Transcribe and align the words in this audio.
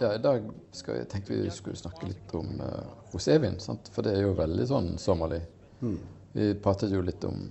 Ja, 0.00 0.14
I 0.14 0.20
dag 0.22 0.44
skal 0.72 1.00
jeg, 1.00 1.08
tenkte 1.10 1.34
vi 1.34 1.50
skulle 1.54 1.78
snakke 1.78 2.06
litt 2.06 2.34
om 2.38 2.60
uh, 2.60 2.84
rosévin, 3.12 3.58
sant? 3.62 3.90
for 3.94 4.06
det 4.06 4.14
er 4.16 4.26
jo 4.26 4.34
veldig 4.38 4.66
sånn 4.68 4.90
sommerlig. 5.00 5.40
Vi 6.36 6.52
pratet 6.62 6.92
jo 6.94 7.02
litt 7.02 7.24
om 7.26 7.48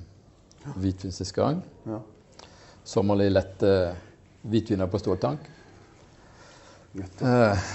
hvitvin 0.77 1.11
sist 1.15 1.35
gang. 1.35 1.61
Ja. 1.88 1.99
Sommerlig 2.88 3.29
lette 3.33 3.71
hvitviner 4.47 4.88
på 4.92 4.99
ståltank. 5.01 5.47
Nettopp. 6.97 7.25
Eh, 7.28 7.71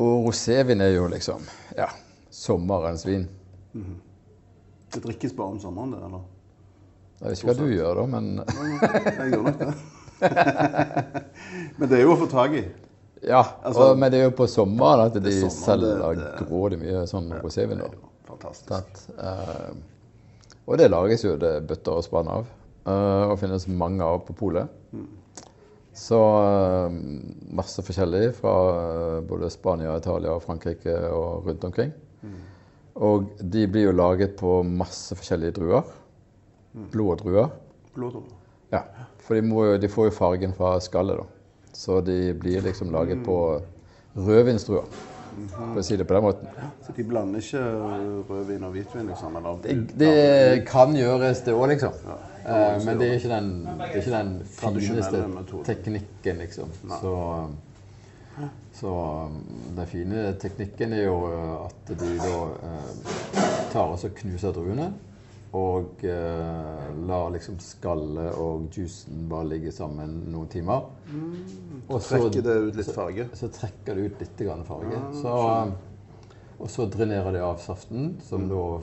og 0.00 0.28
rosévin 0.28 0.82
er 0.82 0.94
jo 0.96 1.08
liksom 1.12 1.44
ja, 1.76 1.90
sommerens 2.32 3.04
vin. 3.06 3.26
Det 4.94 5.02
drikkes 5.04 5.34
bare 5.36 5.56
om 5.56 5.60
sommeren, 5.60 5.92
det, 5.94 6.00
eller? 6.06 6.24
Jeg 7.20 7.28
vet 7.28 7.38
ikke 7.38 7.50
hva 7.50 7.58
du 7.58 7.68
gjør, 7.72 8.00
da, 8.00 8.06
men 8.10 8.26
Jeg 9.18 9.28
gjør 9.34 9.44
nok 9.48 9.60
det. 9.60 9.74
Men 11.78 11.88
det 11.90 11.98
er 11.98 12.02
jo 12.04 12.14
å 12.14 12.18
få 12.18 12.26
tak 12.30 12.54
i. 12.56 12.62
ja. 13.28 13.42
Altså- 13.62 13.90
og, 13.90 13.98
men 13.98 14.12
det 14.12 14.20
er 14.20 14.28
jo 14.28 14.34
på 14.36 14.46
sommeren 14.50 15.06
at 15.06 15.16
de 15.16 15.32
er 15.32 15.48
sommer, 15.48 15.88
selger 15.90 16.44
grådig 16.44 16.78
mye 16.82 17.04
sånn 17.10 17.32
rosévin. 17.40 17.82
Er 17.84 17.96
jo 17.96 18.12
fantastisk. 18.28 19.10
Eh, 19.18 19.74
og 20.64 20.78
det 20.80 20.90
lages 20.90 21.24
jo 21.24 21.34
det 21.40 21.56
bøtter 21.68 22.00
og 22.00 22.06
spann 22.06 22.30
av. 22.30 22.48
Uh, 22.84 23.32
og 23.32 23.38
finnes 23.40 23.64
mange 23.64 24.04
av 24.04 24.18
på 24.26 24.34
polet. 24.36 24.68
Så 25.96 26.18
uh, 26.20 26.92
masse 27.56 27.80
forskjellig 27.80 28.34
fra 28.36 28.52
både 29.24 29.48
Spania, 29.52 29.94
Italia, 29.96 30.34
Frankrike 30.42 30.92
og 31.08 31.48
rundt 31.48 31.64
omkring. 31.64 31.94
Og 32.94 33.30
de 33.40 33.64
blir 33.66 33.88
jo 33.88 33.94
laget 33.96 34.36
på 34.38 34.58
masse 34.68 35.16
forskjellige 35.16 35.56
druer. 35.56 35.88
Blå 36.92 37.14
druer. 37.18 37.48
Blådål. 37.94 38.22
Ja, 38.74 38.82
for 39.22 39.38
de, 39.38 39.42
jo, 39.48 39.76
de 39.78 39.90
får 39.90 40.08
jo 40.08 40.14
fargen 40.14 40.54
fra 40.56 40.74
skallet, 40.82 41.20
da. 41.20 41.33
Så 41.74 42.00
de 42.00 42.34
blir 42.38 42.62
liksom 42.62 42.92
laget 42.94 43.24
på 43.26 43.38
rødvinsdruer, 44.14 44.84
for 45.50 45.80
å 45.80 45.82
si 45.82 45.96
det 45.98 46.06
på 46.06 46.14
den 46.14 46.22
måten. 46.22 46.50
Så 46.86 46.94
de 46.94 47.06
blander 47.08 47.42
ikke 47.42 47.62
rødvin 48.28 48.66
og 48.68 48.76
hvitvin, 48.76 49.08
liksom? 49.10 49.38
Det, 49.64 49.74
det 49.98 50.12
kan 50.68 50.94
gjøres, 50.94 51.42
det 51.46 51.54
òg, 51.56 51.66
liksom. 51.72 51.96
Ja. 52.06 52.18
Eh, 52.44 52.84
men 52.84 53.00
det 53.00 53.08
er 53.08 53.18
ikke 53.18 53.32
den, 53.32 53.50
er 53.74 53.96
ikke 53.98 54.14
den 54.14 54.32
fineste 54.52 55.22
teknikken, 55.66 56.42
liksom. 56.44 56.70
Så, 57.00 57.14
så 58.78 58.92
um, 59.26 59.40
den 59.74 59.90
fine 59.90 60.28
teknikken 60.42 60.94
er 60.94 61.08
jo 61.08 61.18
at 61.64 61.90
de 61.90 62.12
da 62.20 62.36
eh, 62.68 63.50
tar 63.74 63.96
og 63.96 64.06
knuser 64.22 64.54
druene. 64.54 64.92
Og 65.54 66.00
eh, 66.02 66.86
lar 67.06 67.28
liksom 67.30 67.60
skallet 67.62 68.34
og 68.42 68.64
juicen 68.74 69.28
bare 69.30 69.46
ligge 69.52 69.70
sammen 69.72 70.16
noen 70.32 70.48
timer. 70.50 70.88
Og 71.88 72.00
så- 72.02 72.18
Trekker 72.18 72.42
det 72.42 72.56
ut 72.64 72.76
litt 72.80 72.90
farge? 72.94 73.28
så 73.38 73.48
trekker 73.54 73.94
det 73.94 74.06
ut 74.08 74.20
litt 74.24 74.36
grann 74.38 74.64
farge. 74.64 74.98
Så, 75.20 75.34
og 76.58 76.68
så 76.68 76.88
drenerer 76.90 77.32
det 77.32 77.42
av 77.42 77.58
saften, 77.62 78.16
som 78.20 78.48
da 78.48 78.80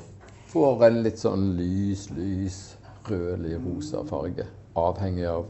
får 0.47 0.83
en 0.88 1.03
litt 1.03 1.19
sånn 1.19 1.58
lys, 1.58 2.09
lys, 2.16 2.61
rødlig, 3.09 3.58
rosa 3.66 4.03
farge. 4.08 4.47
Avhengig 4.75 5.28
av 5.28 5.45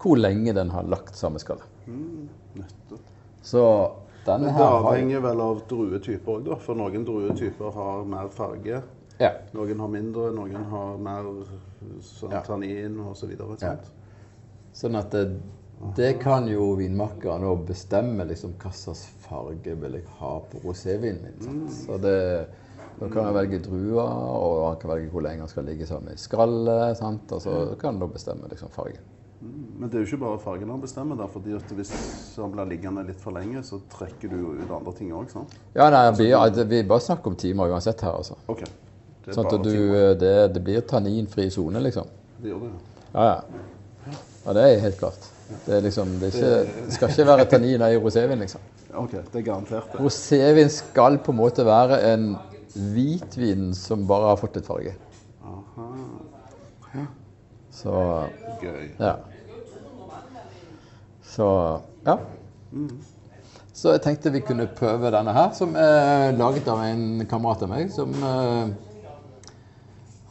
hvor 0.00 0.16
lenge 0.16 0.54
den 0.54 0.70
har 0.70 0.84
lagt 0.84 1.16
samme 1.16 1.38
skallet. 1.38 1.64
Nettopp. 1.86 3.00
Så 3.42 3.62
denne 4.24 4.46
Men 4.46 4.56
det 4.56 4.62
avhenger 4.66 5.20
vel 5.20 5.40
av 5.40 5.60
druetyper 5.68 6.38
òg, 6.38 6.44
da? 6.48 6.56
For 6.56 6.74
noen 6.74 7.04
druetyper 7.04 7.72
har 7.74 8.04
mer 8.04 8.28
farge. 8.28 8.82
Ja. 9.18 9.30
Noen 9.54 9.78
har 9.80 9.88
mindre, 9.88 10.30
noen 10.36 10.64
har 10.70 10.96
mer 10.98 11.28
sånn 12.02 12.32
Ja. 12.32 12.42
tannin 12.42 12.98
osv. 13.00 13.36
Så 13.36 13.62
Ja. 13.62 13.76
Sånn 14.74 14.96
at 14.98 15.10
det, 15.10 15.40
det 15.96 16.18
kan 16.20 16.46
jo 16.48 16.74
vinmakeren 16.76 17.42
òg 17.44 17.66
bestemme 17.66 18.26
liksom 18.28 18.54
hva 18.58 18.70
slags 18.72 19.06
farge 19.24 19.74
vil 19.80 19.92
jeg 19.92 20.04
ha 20.18 20.38
på 20.40 20.60
rosévinen 20.64 21.22
min. 21.22 21.40
Sant? 21.40 21.70
Så 21.70 21.98
det, 22.00 22.48
da 23.00 23.08
kan 23.08 23.24
jeg 23.24 23.34
velge 23.34 23.62
druer, 23.64 24.02
og 24.04 24.68
han 24.68 24.76
kan 24.80 24.90
velge 24.90 25.10
hvor 25.10 25.22
lenge 25.22 25.38
han 25.40 25.48
skal 25.48 25.64
ligge 25.64 25.86
sammen 25.86 26.12
i 26.12 26.16
skrallet. 26.16 26.96
Sant? 26.96 27.32
Og 27.32 27.40
så 27.40 27.78
kan 27.78 27.98
han 27.98 28.10
bestemme 28.12 28.48
liksom 28.50 28.68
fargen. 28.68 29.00
Men 29.78 29.90
det 29.90 29.98
er 29.98 30.04
jo 30.04 30.16
ikke 30.16 30.20
bare 30.24 30.38
fargen 30.38 30.70
han 30.70 30.80
bestemmer. 30.80 31.16
der, 31.16 31.26
fordi 31.26 31.50
Hvis 31.74 32.36
han 32.36 32.52
blir 32.52 32.64
liggende 32.64 33.06
litt 33.06 33.20
for 33.20 33.32
lenge, 33.32 33.62
så 33.62 33.80
trekker 33.90 34.30
du 34.30 34.36
ut 34.62 34.70
andre 34.70 34.92
ting 34.92 35.12
òg. 35.12 35.28
Ja, 35.74 35.90
nei, 35.90 36.10
vi, 36.16 36.30
ja, 36.30 36.48
vi 36.48 36.82
bare 36.82 37.00
snakker 37.00 37.26
om 37.26 37.36
timer 37.36 37.68
uansett 37.68 38.00
her, 38.00 38.12
altså. 38.12 38.34
OK. 38.48 38.64
Sånn 39.34 39.48
at 39.48 39.64
du, 39.64 39.72
det, 40.20 40.34
det 40.54 40.62
blir 40.62 40.84
tanninfri 40.86 41.48
sone, 41.50 41.80
liksom. 41.82 42.06
Det 42.38 42.52
gjør 42.52 42.66
det. 42.66 42.74
Ja, 43.12 43.24
ja. 43.24 43.64
Ja, 44.46 44.52
det 44.54 44.62
er 44.62 44.76
helt 44.84 44.98
klart. 45.00 45.24
Det, 45.64 45.80
liksom, 45.82 46.12
det, 46.20 46.30
ikke, 46.34 46.50
det 46.86 46.94
skal 46.94 47.10
ikke 47.10 47.26
være 47.26 47.46
tannin 47.50 47.82
i 47.82 47.96
rosévin, 47.98 48.38
liksom. 48.44 48.62
OK, 48.96 49.16
det 49.16 49.40
er 49.40 49.46
garantert 49.48 49.90
det. 49.92 49.98
Rosévin 50.00 50.70
skal 50.70 51.18
på 51.18 51.34
en 51.34 51.40
måte 51.40 51.66
være 51.66 51.98
en 52.12 52.28
hvitvin 52.76 53.72
som 53.74 54.06
bare 54.06 54.30
har 54.30 54.38
fått 54.40 54.60
litt 54.60 54.68
farge. 54.68 54.94
Aha. 55.42 55.88
Ja. 56.94 57.06
Så 57.76 57.92
Gøy. 58.62 58.86
ja. 59.00 59.16
Så 61.26 61.48
ja. 62.06 62.16
Så 63.76 63.92
jeg 63.92 64.02
tenkte 64.06 64.32
vi 64.32 64.40
kunne 64.40 64.68
prøve 64.72 65.10
denne 65.12 65.34
her, 65.36 65.50
som 65.56 65.74
er 65.76 66.30
laget 66.38 66.68
av 66.72 66.80
en 66.86 67.26
kamerat 67.28 67.66
av 67.66 67.72
meg. 67.74 67.90
Som 67.92 68.14
eh, 68.14 68.70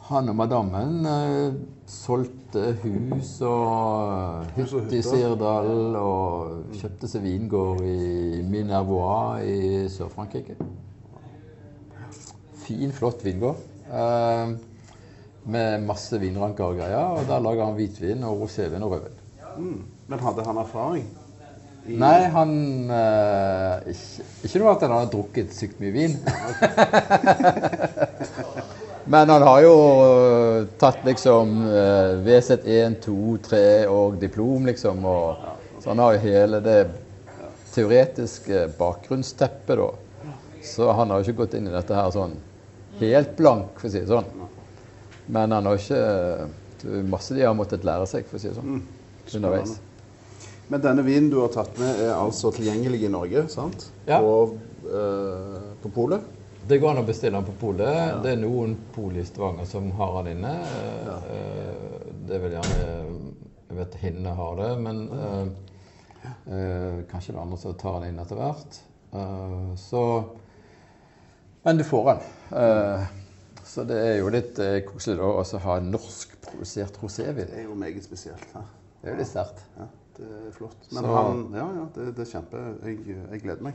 han 0.06 0.28
og 0.30 0.36
madammen 0.38 1.06
eh, 1.10 1.56
solgte 1.90 2.76
hus 2.82 3.32
og 3.46 4.46
hytte 4.56 4.94
i. 4.94 5.02
Sirdal 5.02 5.96
og 5.98 6.76
kjøpte 6.78 7.10
seg 7.10 7.24
vingård 7.26 7.82
i 7.86 8.42
Minervois 8.46 9.42
i 9.46 9.58
Sør-Frankrike. 9.90 10.54
Fin, 12.66 12.92
flott 12.94 13.22
vingård. 13.26 13.58
Eh, 13.90 14.54
med 15.46 15.84
masse 15.86 16.18
vinranker 16.18 16.64
og 16.72 16.80
greier. 16.80 17.12
Og 17.18 17.26
der 17.28 17.42
lager 17.42 17.64
han 17.68 17.76
hvitvin 17.78 18.24
og 18.26 18.44
rosévin 18.46 18.82
og 18.86 18.96
rødvin. 18.96 19.22
Mm. 19.58 19.78
Men 20.10 20.18
hadde 20.22 20.44
han 20.46 20.58
erfaring? 20.62 21.06
I- 21.86 21.94
Nei, 22.02 22.24
han 22.34 22.50
eh, 22.90 23.92
ikke, 23.92 24.24
ikke 24.48 24.58
noe 24.62 24.72
at 24.74 24.82
han 24.82 24.94
hadde 24.96 25.12
drukket 25.12 25.54
sykt 25.54 25.78
mye 25.82 25.92
vin. 25.94 26.16
Men 29.08 29.30
han 29.30 29.42
har 29.46 29.60
jo 29.62 29.74
eh, 30.02 30.66
tatt 30.80 31.04
liksom 31.06 31.52
eh, 31.70 32.16
VZ1, 32.26 32.98
2, 33.04 33.36
3 33.46 33.62
og 33.92 34.18
diplom, 34.18 34.66
liksom. 34.66 35.04
Og, 35.06 35.46
så 35.78 35.92
han 35.92 36.02
har 36.02 36.16
jo 36.16 36.24
hele 36.24 36.60
det 36.64 36.80
teoretiske 37.70 38.66
bakgrunnsteppet, 38.78 39.78
da. 39.78 40.32
Så 40.66 40.90
han 40.90 41.12
har 41.12 41.22
jo 41.22 41.28
ikke 41.28 41.44
gått 41.44 41.54
inn 41.58 41.70
i 41.70 41.74
dette 41.74 41.94
her 41.94 42.10
sånn 42.10 42.34
helt 42.98 43.36
blank, 43.38 43.76
for 43.78 43.86
å 43.86 43.92
si 43.92 44.02
det 44.02 44.10
sånn. 44.10 44.46
Men 45.30 45.54
han 45.54 45.68
har 45.68 45.78
ikke 45.78 46.00
det 46.86 46.92
er 47.00 47.06
Masse 47.10 47.34
de 47.34 47.42
har 47.42 47.54
måttet 47.56 47.84
lære 47.86 48.06
seg, 48.10 48.26
for 48.28 48.38
å 48.38 48.42
si 48.42 48.50
det 48.50 48.56
sånn. 48.58 48.80
Underveis. 49.36 49.76
Men 50.70 50.82
denne 50.82 51.04
vinen 51.06 51.28
du 51.30 51.38
har 51.40 51.52
tatt 51.54 51.78
med, 51.78 52.02
er 52.02 52.14
altså 52.16 52.50
tilgjengelig 52.54 53.04
i 53.06 53.10
Norge, 53.10 53.46
sant? 53.52 53.88
Ja. 54.08 54.18
Og 54.18 54.56
eh, 54.86 55.70
på 55.82 55.92
polet? 55.94 56.35
Det 56.68 56.78
går 56.82 56.90
an 56.90 56.98
å 57.02 57.06
bestille 57.06 57.36
den 57.38 57.46
på 57.46 57.54
polet. 57.60 58.16
Det 58.24 58.32
er 58.34 58.40
noen 58.40 58.72
pol 58.94 59.16
i 59.20 59.24
Stavanger 59.26 59.68
som 59.70 59.90
har 59.98 60.16
den 60.24 60.38
inne. 60.38 60.54
Ja. 61.06 61.18
Det 62.26 62.40
vil 62.42 62.56
gjerne 62.56 62.80
Jeg 63.66 63.76
vet 63.80 63.94
Hinne 64.00 64.32
har 64.38 64.56
det, 64.60 64.70
men 64.82 65.00
ja. 65.12 66.32
eh, 66.46 66.98
kanskje 67.10 67.32
det 67.34 67.38
er 67.38 67.42
andre 67.42 67.58
som 67.60 67.74
tar 67.78 68.00
den 68.00 68.12
inn 68.14 68.20
etter 68.22 68.38
hvert. 68.40 68.78
Eh, 69.12 69.68
så 69.78 70.02
Men 71.66 71.78
du 71.80 71.84
får 71.84 72.04
den. 72.12 72.26
Eh, 72.62 73.06
så 73.66 73.84
det 73.86 73.96
er 74.06 74.16
jo 74.20 74.30
litt 74.30 74.58
eh, 74.62 74.80
koselig 74.86 75.18
da 75.18 75.30
også 75.42 75.58
å 75.58 75.64
ha 75.66 75.78
norskprodusert 75.82 76.98
rosévin. 77.02 77.50
Det 77.50 77.62
er 77.62 77.66
jo 77.66 77.74
meget 77.78 78.04
spesielt. 78.06 78.46
her. 78.54 78.66
Det 79.02 79.10
er 79.10 79.16
jo 79.16 79.20
litt 79.22 79.30
sterkt. 79.32 79.64
Ja, 79.78 79.88
det 80.18 80.30
er 80.30 80.52
flott. 80.54 80.78
Men 80.92 81.02
Så- 81.02 81.14
han 81.16 81.44
Ja, 81.58 81.66
ja, 81.80 81.86
det, 81.94 82.06
det 82.16 82.26
er 82.26 82.30
kjempe 82.38 82.62
jeg, 82.86 82.98
jeg 83.32 83.42
gleder 83.42 83.62
meg. 83.66 83.74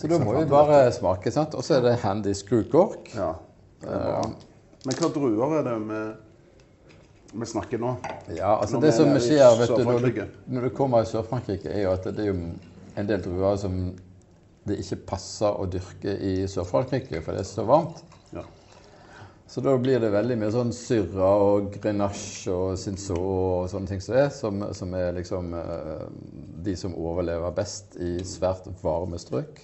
Så 0.00 0.08
da 0.08 0.16
må 0.22 0.32
vi 0.38 0.46
bare 0.48 0.86
smake, 0.96 1.28
sant. 1.34 1.52
Og 1.58 1.64
så 1.66 1.76
er 1.76 1.84
det 1.84 1.98
handy 2.00 2.32
skrukork. 2.36 3.10
Ja. 3.12 3.34
Men 3.84 4.96
hva 4.96 5.10
druer 5.12 5.58
er 5.58 5.66
det 5.66 5.76
vi, 7.34 7.48
snakker 7.50 7.82
nå? 7.82 7.94
Ja, 8.32 8.54
altså 8.56 8.78
Når 8.78 8.86
det 8.86 8.92
som 8.96 9.12
er 9.12 9.24
skjer 9.24 9.58
vet 9.60 9.74
du, 9.76 9.82
når, 9.84 10.06
du, 10.06 10.22
når 10.56 10.68
du 10.68 10.70
kommer 10.76 11.04
i 11.04 11.10
Sør-Frankrike, 11.10 11.68
er 11.68 11.84
jo 11.84 11.92
at 11.92 12.08
det 12.08 12.24
er 12.24 12.30
jo 12.30 12.38
en 12.96 13.10
del 13.10 13.20
druer 13.26 13.60
som 13.60 13.76
det 14.68 14.78
ikke 14.80 15.02
passer 15.12 15.52
å 15.52 15.68
dyrke 15.68 16.16
i 16.16 16.32
Sør-Frankrike, 16.48 17.20
for 17.20 17.36
det 17.36 17.44
er 17.44 17.50
så 17.50 17.66
varmt. 17.68 18.00
Så 19.50 19.60
da 19.60 19.72
blir 19.82 19.98
det 19.98 20.12
veldig 20.14 20.36
mye 20.38 20.52
sånn 20.54 20.68
syrra 20.70 21.28
og 21.42 21.72
grenache 21.74 22.52
og 22.54 22.76
sinso 22.78 23.16
og 23.18 23.64
sånne 23.72 23.90
ting 23.90 24.02
som 24.04 24.14
det, 24.14 24.28
som, 24.36 24.60
som 24.78 24.92
er 24.94 25.16
liksom 25.16 25.50
eh, 25.58 26.04
de 26.62 26.74
som 26.78 26.94
overlever 26.94 27.56
best 27.56 27.96
i 27.98 28.12
svært 28.22 28.68
varme 28.84 29.18
strøk. 29.18 29.58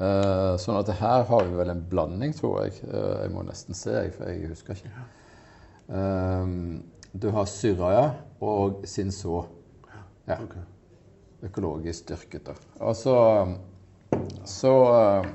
Eh, 0.00 0.52
sånn 0.60 0.76
at 0.76 0.92
her 1.00 1.24
har 1.30 1.46
vi 1.48 1.56
vel 1.56 1.72
en 1.72 1.80
blanding, 1.88 2.36
tror 2.36 2.66
jeg. 2.66 2.76
Eh, 2.84 3.14
jeg 3.22 3.32
må 3.32 3.46
nesten 3.48 3.76
se, 3.78 3.94
jeg, 3.96 4.12
for 4.18 4.28
jeg 4.28 4.52
husker 4.52 4.76
ikke. 4.76 5.06
Eh, 5.96 6.52
du 7.24 7.30
har 7.38 7.48
syrra, 7.48 7.94
ja, 7.96 8.06
og 8.44 8.84
sinso. 8.88 9.40
Ja. 10.28 10.36
Okay. 10.36 10.68
økologisk 11.48 12.12
dyrket. 12.12 12.52
Da. 12.52 12.54
Og 12.84 12.92
så, 12.96 13.16
så 14.44 14.74
eh, 14.92 15.30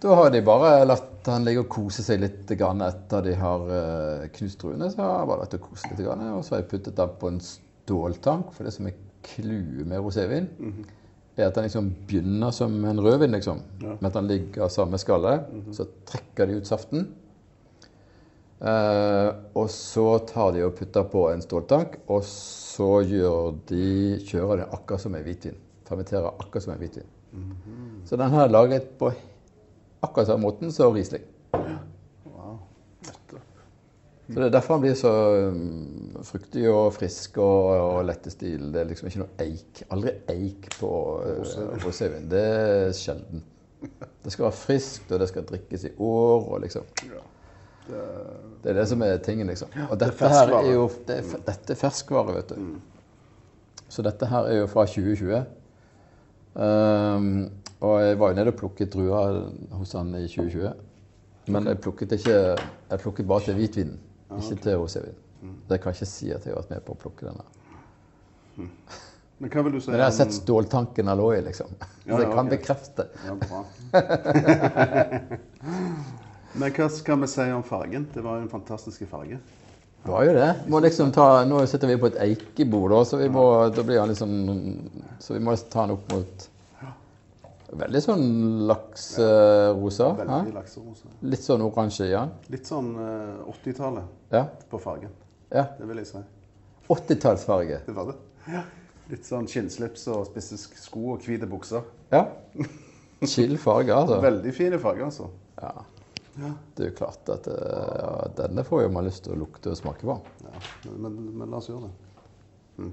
Da 0.00 0.14
har 0.16 0.30
de 0.32 0.40
bare 0.40 0.86
latt 0.88 1.19
han 1.28 1.44
ligger 1.44 1.66
og 1.66 1.72
koser 1.72 2.06
seg 2.06 2.22
litt 2.22 2.50
etter 2.50 3.24
de 3.26 3.34
har 3.36 3.72
eh, 3.76 4.28
knust 4.36 4.62
druene. 4.62 4.88
Så 4.92 5.02
har 5.02 5.20
jeg 5.20 5.30
bare 5.30 5.42
latt 5.42 5.54
det 5.56 5.62
kose 5.64 5.90
litt, 5.90 6.02
og 6.06 6.44
så 6.46 6.54
har 6.54 6.62
jeg 6.62 6.70
puttet 6.70 6.96
den 6.96 7.14
på 7.20 7.30
en 7.30 7.40
ståltank. 7.44 8.54
For 8.56 8.66
det 8.66 8.74
som 8.76 8.88
er 8.88 8.98
clouet 9.26 9.86
med 9.88 10.00
rosévin, 10.00 10.48
er 11.36 11.48
at 11.48 11.56
den 11.56 11.66
liksom 11.68 11.90
begynner 12.08 12.54
som 12.56 12.76
en 12.88 13.02
rødvin, 13.02 13.36
liksom. 13.36 13.60
Ja. 13.82 13.96
Med 13.98 14.10
at 14.10 14.18
den 14.18 14.30
ligger 14.30 14.72
samme 14.72 15.00
skallet. 15.00 15.50
Så 15.76 15.88
trekker 16.08 16.48
de 16.48 16.60
ut 16.60 16.70
saften. 16.70 17.10
Eh, 18.60 19.30
og 19.56 19.70
så 19.72 20.06
tar 20.28 20.52
de 20.52 20.66
og 20.66 20.74
putter 20.76 21.06
på 21.08 21.30
en 21.30 21.40
ståltank, 21.44 21.96
og 22.12 22.24
så 22.28 22.90
de, 23.68 24.20
kjører 24.28 24.62
de 24.62 24.68
akkurat 24.68 25.04
som 25.04 25.16
en 25.16 25.24
hvitvin. 25.24 25.56
Fermenterer 25.88 26.28
akkurat 26.32 26.66
som 26.66 26.74
en 26.74 26.82
hvitvin. 26.82 27.08
Så 28.04 28.16
den 28.20 28.32
her 28.32 28.44
er 28.44 28.52
laget 28.52 28.88
på 28.98 29.12
akkurat 30.00 30.26
samme 30.26 30.42
måten 30.42 30.72
som 30.72 30.94
Riesling. 30.94 31.22
Wow. 31.52 32.58
Så 34.30 34.38
Det 34.38 34.44
er 34.46 34.52
derfor 34.54 34.74
han 34.74 34.84
blir 34.84 34.94
så 34.94 35.12
um, 35.50 36.18
fruktig 36.22 36.68
og 36.70 36.92
frisk 36.94 37.38
og, 37.42 37.70
og 37.74 38.04
lett 38.06 38.28
i 38.30 38.34
stil. 38.34 38.68
Det 38.72 38.82
er 38.82 38.90
liksom 38.92 39.10
ikke 39.10 39.24
noe 39.24 39.46
eik. 39.46 39.82
Aldri 39.90 40.14
eik 40.30 40.68
på 40.76 40.92
uh, 41.24 41.56
rosévin. 41.82 42.28
Det 42.30 42.44
er 42.44 42.92
sjelden. 42.94 43.42
Det 43.80 44.32
skal 44.32 44.44
være 44.44 44.58
friskt, 44.60 45.10
og 45.10 45.20
det 45.22 45.28
skal 45.32 45.48
drikkes 45.48 45.88
i 45.88 45.92
år. 45.96 46.46
og 46.46 46.60
liksom. 46.62 46.86
Det, 47.90 48.70
er 48.70 48.76
det 48.76 48.86
som 48.88 49.02
er 49.02 49.16
tingen, 49.24 49.50
liksom. 49.50 49.72
Og 49.90 49.98
dette 49.98 50.28
her 50.30 50.52
er 50.60 50.68
jo 50.70 50.86
det 51.08 51.16
er, 51.22 51.30
dette 51.48 51.74
er 51.74 51.80
ferskvare, 51.80 52.36
vet 52.36 52.52
du. 52.54 52.76
Så 53.90 54.04
dette 54.06 54.28
her 54.30 54.46
er 54.46 54.60
jo 54.60 54.68
fra 54.70 54.84
2020. 54.86 55.40
Um, 56.54 57.48
og 57.80 58.02
jeg 58.04 58.18
var 58.20 58.32
jo 58.32 58.36
nede 58.36 58.52
og 58.52 58.58
plukket 58.60 58.92
druer 58.92 59.38
hos 59.72 59.92
han 59.96 60.12
i 60.14 60.26
2020. 60.28 60.72
Men 61.50 61.66
jeg 61.66 61.80
plukket 61.80 62.12
ikke 62.12 62.36
Jeg 62.36 62.98
plukket 63.02 63.26
bare 63.26 63.40
til 63.46 63.54
hvitvinen, 63.56 63.98
ikke 64.36 64.56
til 64.62 64.76
rosévin. 64.76 65.14
kan 65.40 65.74
jeg 65.74 65.80
kan 65.80 65.92
ikke 65.94 66.06
si 66.06 66.30
at 66.30 66.44
jeg 66.44 66.52
har 66.52 66.60
vært 66.60 66.70
med 66.74 66.80
på 66.84 66.92
å 66.92 66.96
plukke 67.00 67.26
denne. 67.26 67.42
men 69.38 69.50
hva 69.50 69.62
vil 69.64 69.72
du 69.72 69.80
si 69.80 69.88
Men 69.90 69.98
jeg 70.02 70.04
har 70.04 70.18
sett 70.18 70.34
ståltanken 70.36 71.06
lå 71.16 71.34
i, 71.38 71.40
liksom. 71.46 71.68
Ja, 71.80 71.86
Så 72.16 72.20
jeg 72.20 72.30
kan 72.34 72.46
okay. 72.46 72.58
bekrefte. 72.58 73.02
Ja, 73.24 73.34
bra. 73.40 73.64
Men 76.60 76.68
hva 76.76 76.86
skal 76.92 77.20
vi 77.22 77.26
si 77.30 77.44
om 77.54 77.64
fargen? 77.64 78.04
Det 78.12 78.22
var 78.26 78.32
jo 78.36 78.42
en 78.44 78.52
fantastisk 78.52 78.98
farge. 79.08 79.38
Det 80.02 80.10
var 80.10 80.24
jo 80.24 80.32
det. 80.34 80.54
Liksom 80.84 81.12
ta, 81.12 81.44
nå 81.44 81.66
sitter 81.70 81.88
vi 81.88 81.96
på 82.00 82.06
et 82.10 82.18
eikebord, 82.24 82.90
da, 82.92 83.04
så 83.04 83.16
vi 83.20 83.28
må, 83.32 83.44
blir 83.80 84.00
han 84.00 84.08
liksom 84.08 84.30
Så 85.20 85.34
vi 85.36 85.40
må 85.44 85.56
ta 85.56 85.86
den 85.86 85.96
opp 85.96 86.12
mot 86.12 86.48
Veldig 87.70 88.00
sånn 88.02 88.22
lakserosa. 88.66 90.08
Ja, 90.18 90.24
Veldig 90.24 90.54
lakserosa. 90.56 91.10
Litt 91.22 91.44
sånn 91.44 91.62
oransje 91.62 92.08
i 92.08 92.14
den? 92.16 92.32
Litt 92.50 92.66
sånn 92.66 92.88
eh, 92.98 93.44
80-tallet 93.52 94.34
Ja. 94.34 94.44
på 94.70 94.80
fargen. 94.82 95.12
ja. 95.54 95.66
Det 95.78 95.86
vil 95.86 96.00
jeg 96.02 96.06
si. 96.10 96.22
80-tallsfarge. 96.90 97.80
Det 97.86 97.94
var 97.94 98.10
det. 98.10 98.16
Ja. 98.50 98.64
Litt 99.10 99.26
sånn 99.26 99.46
skinnslips 99.50 100.08
og 100.10 100.26
spisse 100.26 100.58
sko 100.58 101.12
og 101.14 101.22
hvite 101.26 101.46
bukser. 101.50 101.86
Ja. 102.10 102.24
Chill 103.30 103.56
farge, 103.60 103.94
altså. 103.94 104.18
Veldig 104.24 104.52
fine 104.56 104.78
farger, 104.82 105.04
altså. 105.10 105.28
Ja. 105.60 105.72
Ja. 106.40 106.50
Det 106.74 106.84
er 106.86 106.90
jo 106.92 106.96
klart 106.96 107.28
at 107.34 107.46
eh, 107.50 107.94
ja, 108.00 108.10
denne 108.38 108.64
får 108.64 108.84
jo 108.86 108.92
man 108.94 109.04
lyst 109.06 109.24
til 109.26 109.34
å 109.34 109.40
lukte 109.42 109.70
og 109.74 109.78
smake 109.78 110.06
på. 110.08 110.18
ja. 110.46 110.62
Men, 110.96 111.18
men, 111.36 111.50
la 111.50 111.58
oss 111.58 111.68
gjøre 111.70 111.90
det. 111.90 112.90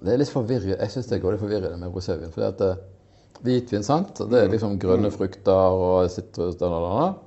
Det 0.00 0.12
er 0.12 0.18
litt 0.20 0.32
forvirrende. 0.32 0.76
Jeg 0.80 0.90
syns 0.92 1.06
det 1.10 1.20
går 1.22 1.36
litt 1.36 1.40
forvirrende 1.44 1.78
med 1.80 1.94
rosévin. 1.94 2.32
fordi 2.34 2.46
at 2.46 2.58
er 2.60 2.76
hvitvin, 3.42 3.82
sant, 3.84 4.18
det 4.30 4.42
er 4.42 4.48
liksom 4.52 4.78
grønne 4.80 5.10
frukter 5.12 5.52
og 5.76 6.10
sitrus 6.10 6.56
og. 6.60 7.22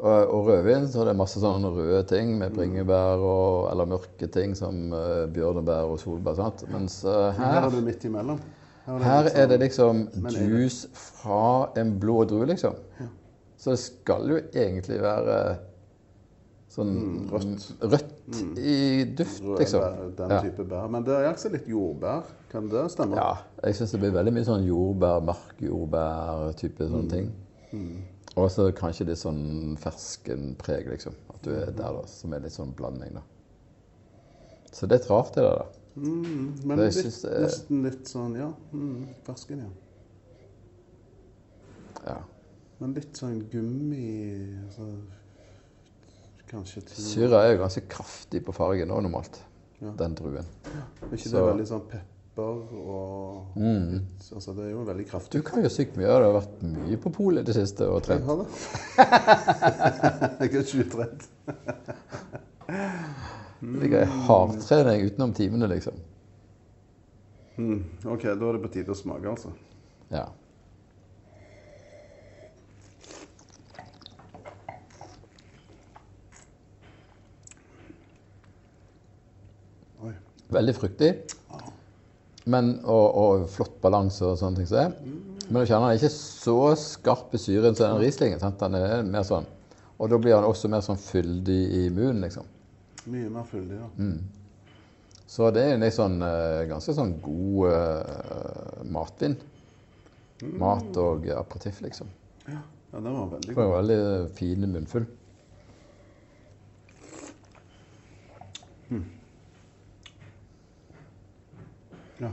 Og, 0.00 0.30
og 0.32 0.46
rødvin, 0.48 0.86
så 0.88 1.02
er 1.02 1.10
det 1.10 1.16
masse 1.20 1.40
sånne 1.42 1.68
røde 1.74 2.00
ting 2.08 2.38
med 2.40 2.54
bringebær 2.56 3.20
og, 3.20 3.66
eller 3.70 3.84
mørke 3.84 4.30
ting 4.32 4.54
som 4.56 4.94
uh, 4.96 5.26
bjørnebær 5.28 5.90
og 5.92 5.98
solbær. 6.00 6.38
sant? 6.38 6.64
Mens 6.72 7.02
uh, 7.04 7.34
Men 7.36 7.42
her 7.42 7.52
her, 7.52 7.66
er 7.66 7.74
det 7.74 7.82
midt 7.84 8.04
imellom. 8.08 8.40
er 8.88 9.04
her 9.04 9.28
er 9.34 9.46
det 9.50 9.58
sånn- 9.58 9.60
liksom 9.66 10.00
er 10.24 10.30
det- 10.30 10.46
juice 10.48 10.88
fra 10.96 11.68
en 11.76 11.98
blå 12.00 12.24
drue, 12.24 12.46
liksom. 12.48 12.74
Så 13.60 13.70
det 13.74 13.78
skal 13.82 14.24
jo 14.30 14.38
egentlig 14.54 15.02
være 15.02 15.58
sånn 16.70 16.92
rødt. 17.32 17.64
rødt 17.82 18.38
i 18.58 19.04
duft, 19.18 19.42
liksom. 19.58 20.14
Den 20.18 20.36
type 20.44 20.66
bær. 20.70 20.86
Men 20.92 21.06
det 21.06 21.16
er 21.16 21.32
også 21.32 21.50
litt 21.52 21.66
jordbær. 21.70 22.30
Kan 22.52 22.70
det 22.70 22.84
stemme? 22.94 23.18
Ja, 23.18 23.32
jeg 23.64 23.78
syns 23.78 23.96
det 23.96 24.02
blir 24.04 24.14
veldig 24.14 24.34
mye 24.36 24.46
sånn 24.46 24.68
jordbær, 24.68 25.18
markjordbær-type 25.32 26.88
sånne 26.92 27.10
ting. 27.10 27.28
Og 28.38 28.46
så 28.54 28.68
kanskje 28.76 29.08
litt 29.08 29.18
sånn 29.20 29.76
ferskenpreg, 29.82 30.88
liksom. 30.94 31.18
At 31.34 31.42
du 31.44 31.50
er 31.56 31.74
der, 31.74 31.98
da. 31.98 32.06
Som 32.10 32.34
er 32.36 32.46
litt 32.46 32.54
sånn 32.54 32.72
blanding, 32.78 33.18
da. 33.18 33.26
Så 34.70 34.86
det 34.86 34.94
er 34.94 35.00
litt 35.00 35.10
rart, 35.10 35.34
det 35.34 35.46
der. 35.46 35.64
da. 35.64 35.80
Mm, 36.00 36.42
men 36.70 36.78
litt, 36.78 36.94
synes 36.94 37.24
eh, 37.26 37.40
nesten 37.42 37.80
litt 37.82 38.06
sånn 38.06 38.36
Ja, 38.38 38.46
mm, 38.70 39.08
fersken, 39.26 39.64
ja. 39.66 39.70
Ja. 42.06 42.20
Men 42.78 42.94
litt 42.96 43.18
sånn 43.18 43.40
gummi 43.50 44.06
altså, 44.62 44.86
Kanskje 46.50 46.82
til 46.88 47.04
Syra 47.04 47.44
er 47.46 47.52
jo 47.54 47.60
ganske 47.62 47.82
kraftig 47.90 48.40
på 48.46 48.52
fargen 48.56 48.90
òg 48.90 49.04
normalt. 49.06 49.38
Ja. 49.80 49.92
Den 49.96 50.14
druen. 50.18 50.46
Er 50.66 51.12
ikke 51.14 51.30
det 51.30 51.38
er 51.40 51.46
veldig 51.46 51.66
sånn 51.70 51.84
pepper 51.88 52.56
og 52.80 53.56
Mm. 53.56 54.00
Altså, 54.34 54.52
det 54.56 54.64
er 54.66 54.70
jo 54.70 54.82
veldig 54.86 55.06
kraftig. 55.08 55.40
Du 55.40 55.46
kan 55.46 55.62
jo 55.62 55.70
sykt 55.72 55.96
mye. 55.96 56.06
Det 56.06 56.26
har 56.26 56.36
vært 56.36 56.62
mye 56.62 56.98
på 57.00 57.12
polet 57.14 57.42
i 57.42 57.46
det 57.50 57.54
siste 57.56 57.86
og 57.88 58.00
Jeg 58.00 58.04
trent. 58.08 58.24
har 58.24 58.36
det. 58.42 58.46
jeg 60.40 60.54
er 60.54 61.10
Det 63.60 63.80
Ligger 63.82 64.02
i 64.02 64.10
hardtrening 64.26 65.06
utenom 65.10 65.32
timene, 65.36 65.66
liksom. 65.68 65.94
Mm. 67.58 67.82
OK, 68.06 68.22
da 68.22 68.30
er 68.48 68.56
det 68.56 68.62
på 68.62 68.70
tide 68.72 68.94
å 68.94 68.96
smake, 68.96 69.26
altså. 69.28 69.50
Ja. 70.10 70.26
Veldig 80.50 80.74
fruktig. 80.76 81.10
Men, 82.50 82.72
og, 82.88 83.06
og 83.20 83.48
flott 83.52 83.76
balanse 83.82 84.24
og 84.26 84.38
sånne 84.40 84.60
ting. 84.60 84.68
som 84.70 84.78
det. 84.78 85.12
Men 85.50 85.62
du 85.62 85.66
kjenner 85.66 85.90
den 85.90 85.96
er 85.96 85.98
ikke 85.98 86.14
så 86.14 86.58
skarp 86.78 87.34
i 87.34 87.40
syren 87.42 87.76
som 87.76 87.94
den 87.94 88.04
Rieslingen. 88.04 88.40
Sant? 88.42 88.60
Den 88.62 88.78
er 88.78 89.02
mer 89.06 89.26
sånn. 89.26 89.48
Og 90.00 90.08
da 90.08 90.18
blir 90.22 90.36
han 90.36 90.46
også 90.48 90.70
mer 90.72 90.82
sånn 90.84 91.00
fyldig 91.00 91.60
i 91.76 91.82
munnen, 91.92 92.22
liksom. 92.24 92.46
Mye 93.10 93.30
mer 93.32 93.48
fyldig, 93.50 93.80
ja. 93.80 93.88
Mm. 93.98 94.20
Så 95.30 95.50
det 95.54 95.62
er 95.66 95.76
en 95.76 95.86
sånn, 95.94 96.16
eh, 96.26 96.64
ganske 96.70 96.94
sånn 96.96 97.12
god 97.22 97.74
uh, 97.74 98.80
matvin. 98.90 99.36
Mat 100.58 100.96
og 100.98 101.28
aperitiff, 101.36 101.82
liksom. 101.84 102.08
Ja, 102.46 102.62
ja 102.94 103.02
den 103.04 103.14
var 103.18 103.28
veldig 103.36 103.54
god. 103.54 103.72
veldig 103.76 104.00
fin 104.38 104.70
munnfull. 104.72 105.06
Ja. 112.20 112.30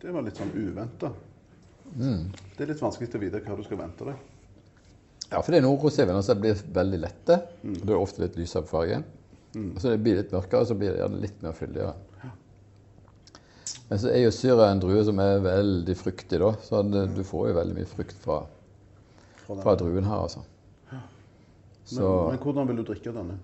Det 0.00 0.12
var 0.14 0.24
litt 0.24 0.38
sånn 0.40 0.52
uventa. 0.56 1.12
Mm. 1.94 2.28
Det 2.56 2.64
er 2.64 2.70
litt 2.72 2.82
vanskelig 2.82 3.10
å 3.14 3.22
vite 3.22 3.40
hva 3.44 3.56
du 3.58 3.64
skal 3.66 3.80
vente 3.82 4.06
deg. 4.08 4.28
Ja, 5.30 5.40
for 5.42 5.52
det 5.52 5.60
er 5.60 5.66
noen 5.66 6.22
som 6.24 6.40
blir 6.40 6.62
veldig 6.74 7.00
lette. 7.04 7.40
Og 7.62 7.82
Det 7.84 7.94
er 7.94 7.98
ofte 7.98 8.24
litt 8.24 8.38
lysere 8.40 8.66
på 8.66 8.74
fargen. 8.78 9.04
Og 9.54 9.80
så 9.82 9.96
blir 9.96 10.16
det 10.16 10.24
litt 10.24 10.32
mørkere, 10.34 10.62
og 10.62 10.70
så 10.70 10.76
blir 10.78 10.94
det 10.94 11.02
gjerne 11.02 11.20
litt 11.22 11.42
mer 11.44 11.58
fyldigere. 11.58 11.94
Men 13.90 13.98
så 13.98 14.10
er 14.12 14.22
jo 14.22 14.30
syra 14.34 14.68
en 14.70 14.80
drue 14.82 15.02
som 15.06 15.18
er 15.22 15.42
veldig 15.42 15.94
fruktig, 15.98 16.38
da. 16.38 16.54
Så 16.62 16.82
det, 16.86 17.08
du 17.16 17.24
får 17.26 17.50
jo 17.50 17.58
veldig 17.58 17.76
mye 17.76 17.90
frukt 17.90 18.18
Fra 18.22 18.44
fra 19.58 19.74
druen 19.74 20.04
her, 20.04 20.16
altså. 20.16 20.40
Så 21.84 22.06
Men, 22.06 22.28
men 22.28 22.38
hvordan 22.38 22.68
vil 22.68 22.76
du 22.76 22.82
drikke 22.86 23.12
denne? 23.14 23.38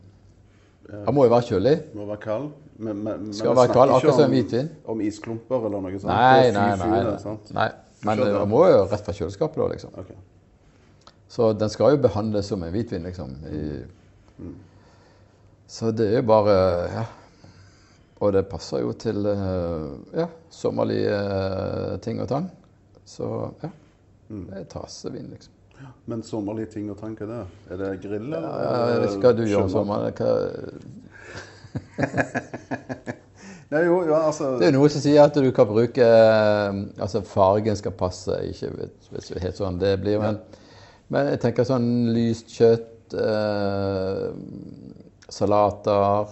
Den 0.91 1.15
må 1.15 1.25
jo 1.27 1.33
være 1.33 1.47
kjølig. 1.49 1.75
Må 1.95 2.07
være 2.07 2.23
kald? 2.23 2.47
Men, 2.77 2.97
men, 3.03 3.25
men 3.25 3.35
Skal 3.35 3.57
være 3.57 3.73
kald, 3.73 3.91
akkurat 3.91 4.15
som 4.15 4.25
om- 4.29 4.35
hvitvin. 4.37 4.71
Om 4.85 5.01
isklumper 5.01 5.67
eller 5.67 5.83
noe 5.85 5.99
sånt? 5.99 6.13
Nei, 6.13 6.51
nei, 6.55 6.71
nei. 6.77 7.03
nei. 7.03 7.37
nei. 7.57 7.69
Men 8.07 8.23
det 8.23 8.49
må 8.49 8.63
jo 8.69 8.83
rett 8.91 9.05
fra 9.07 9.15
kjøleskapet, 9.17 9.59
da, 9.63 9.69
liksom. 9.73 9.95
Okay. 9.99 10.17
Så 11.33 11.53
den 11.59 11.73
skal 11.73 11.97
jo 11.97 12.03
behandles 12.05 12.51
som 12.53 12.63
en 12.63 12.75
hvitvin, 12.75 13.09
liksom. 13.09 13.33
I... 13.51 14.51
Så 15.67 15.91
det 15.97 16.11
er 16.13 16.21
jo 16.21 16.27
bare 16.29 16.59
Ja. 16.93 17.07
Og 18.25 18.33
det 18.33 18.47
passer 18.49 18.81
jo 18.81 18.95
til 18.97 19.27
eh, 19.29 19.89
ja, 20.17 20.25
sommerlige 20.49 21.17
eh, 21.17 21.99
ting 22.01 22.23
og 22.25 22.31
tang. 22.31 22.47
Så 23.05 23.27
ja. 23.61 23.69
Det 24.31 24.63
er 24.63 24.65
tasevin, 24.73 25.29
liksom. 25.35 25.53
Men 26.07 26.23
sommerlige 26.23 26.67
ting 26.77 26.91
og 26.91 26.99
tanker 27.01 27.27
der? 27.27 27.45
Er 27.71 27.77
det 27.81 28.01
grill, 28.03 28.33
eller? 28.33 28.49
Ja, 28.63 29.01
det 29.03 29.13
skal 29.17 29.37
du 29.37 29.45
gjøre 29.47 29.67
om 29.67 29.71
sommeren? 29.73 30.13
Hva... 30.17 30.31
Nei, 33.73 33.81
jo, 33.83 33.97
ja, 34.07 34.21
altså 34.29 34.53
Det 34.61 34.69
er 34.69 34.75
noe 34.77 34.89
som 34.93 35.03
sier 35.03 35.25
at 35.27 35.35
du 35.35 35.49
kan 35.55 35.67
bruke 35.67 36.05
eh, 36.07 36.77
Altså 37.03 37.23
fargen 37.27 37.77
skal 37.79 37.95
passe, 37.99 38.37
ikke 38.53 38.71
hvis 39.11 39.33
det 39.33 39.43
helt 39.43 39.59
sånn 39.59 39.81
det 39.83 39.97
blir, 40.03 40.21
men, 40.23 40.39
men 41.13 41.33
jeg 41.33 41.43
tenker 41.43 41.67
sånn 41.67 41.89
lyst 42.15 42.53
kjøtt, 42.55 43.17
eh, 43.19 44.31
salater, 45.33 46.31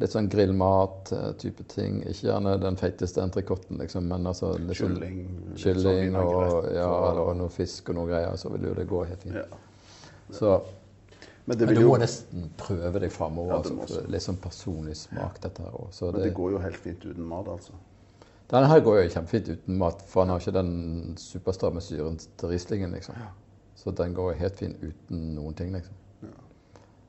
litt 0.00 0.12
sånn 0.14 0.28
grillmat-type 0.32 1.66
ting. 1.72 2.00
Ikke 2.08 2.28
gjerne 2.30 2.54
den 2.60 2.78
feiteste 2.80 3.22
entrecôten, 3.24 3.80
liksom, 3.82 4.06
men 4.08 4.26
altså 4.30 4.54
litt 4.58 4.78
sånn 4.80 4.96
Kylling, 4.96 5.18
litt 5.52 5.82
sånn 5.82 6.16
og, 6.22 6.70
ja, 6.72 6.88
eller 7.10 7.24
og 7.26 7.36
noe 7.42 7.52
fisk 7.52 7.92
og 7.92 8.00
noe 8.00 8.08
greier, 8.08 8.38
så 8.40 8.52
vil 8.54 8.70
jo 8.70 8.76
det 8.78 8.86
gå 8.88 9.02
helt 9.10 9.26
fint. 9.26 9.36
ja. 9.42 9.60
Så, 10.32 10.62
Men 11.44 11.58
det 11.58 11.66
men 11.66 11.74
du 11.74 11.80
du 11.80 11.84
jo 11.84 11.92
må 11.92 11.96
nesten 12.00 12.44
prøve 12.56 13.00
deg 13.02 13.12
framover. 13.12 13.50
Ja, 13.52 13.56
altså, 13.60 13.74
må 13.74 14.12
litt 14.14 14.24
sånn 14.24 14.38
personlig 14.40 14.94
smak, 14.96 15.40
dette 15.42 15.64
her 15.64 15.74
òg. 15.76 15.90
Men 16.00 16.14
det, 16.16 16.28
det 16.28 16.34
går 16.38 16.52
jo 16.54 16.60
helt 16.62 16.80
fint 16.80 17.04
uten 17.04 17.26
mat, 17.28 17.50
altså. 17.52 17.74
denne 18.52 18.70
her 18.70 18.80
går 18.86 19.00
jo 19.00 19.08
kjempefint 19.16 19.50
uten 19.50 19.78
mat, 19.80 20.04
for 20.08 20.22
han 20.22 20.32
har 20.32 20.40
ikke 20.40 20.54
den 20.56 20.72
superstramme 21.20 21.82
syren 21.84 22.16
til 22.22 22.52
Rieslingen, 22.54 22.94
liksom. 22.96 23.18
Så 23.76 23.90
den 23.98 24.14
går 24.14 24.32
jo 24.32 24.38
helt 24.38 24.56
fin 24.56 24.76
uten 24.80 25.34
noen 25.34 25.58
ting, 25.58 25.74
liksom. 25.74 25.98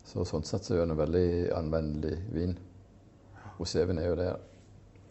Så 0.03 0.25
sånn 0.27 0.43
sett 0.43 0.65
så 0.65 0.75
er 0.75 0.81
det 0.83 0.91
en 0.91 0.99
veldig 0.99 1.27
anvendelig 1.55 2.17
vin. 2.33 2.57
Rosévin 3.59 3.99
er 4.01 4.09
jo 4.09 4.19
det. 4.19 4.29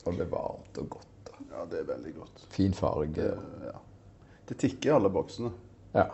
Og 0.02 0.12
det 0.12 0.18
blir 0.18 0.30
varmt 0.32 0.78
og 0.82 0.88
godt. 0.96 1.10
Da. 1.28 1.40
Ja, 1.52 1.64
det 1.70 1.82
er 1.82 1.88
veldig 1.92 2.14
godt. 2.16 2.46
Fin 2.50 2.74
farge. 2.74 3.12
Det, 3.14 3.66
ja. 3.68 3.76
det 4.48 4.58
tikker 4.58 4.90
i 4.90 4.94
alle 4.96 5.10
boksene. 5.14 5.52
Ja. 5.94 6.08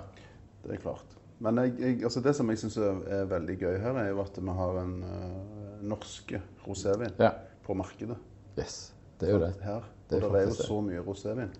Det 0.64 0.76
er 0.76 0.82
klart. 0.82 1.16
Men 1.38 1.60
jeg, 1.62 1.74
jeg, 1.78 1.98
altså 2.02 2.20
det 2.20 2.34
som 2.36 2.50
jeg 2.50 2.58
syns 2.60 2.76
er, 2.82 2.98
er 3.20 3.28
veldig 3.30 3.54
gøy 3.60 3.76
her, 3.78 4.00
er 4.00 4.10
jo 4.10 4.20
at 4.24 4.40
vi 4.42 4.56
har 4.58 4.80
en 4.82 4.96
uh, 5.06 5.84
norske 5.86 6.40
rosévin 6.66 7.14
ja. 7.20 7.30
på 7.64 7.76
markedet. 7.78 8.18
Yes. 8.58 8.80
Det 9.20 9.30
er 9.30 9.36
jo 9.36 9.40
det. 9.44 9.52
Her. 9.62 9.86
Det 10.10 10.18
er 10.18 10.26
og 10.26 10.34
det 10.34 10.42
er 10.42 10.50
jo 10.50 10.58
så 10.58 10.80
mye 10.82 11.06
rosévin. 11.06 11.54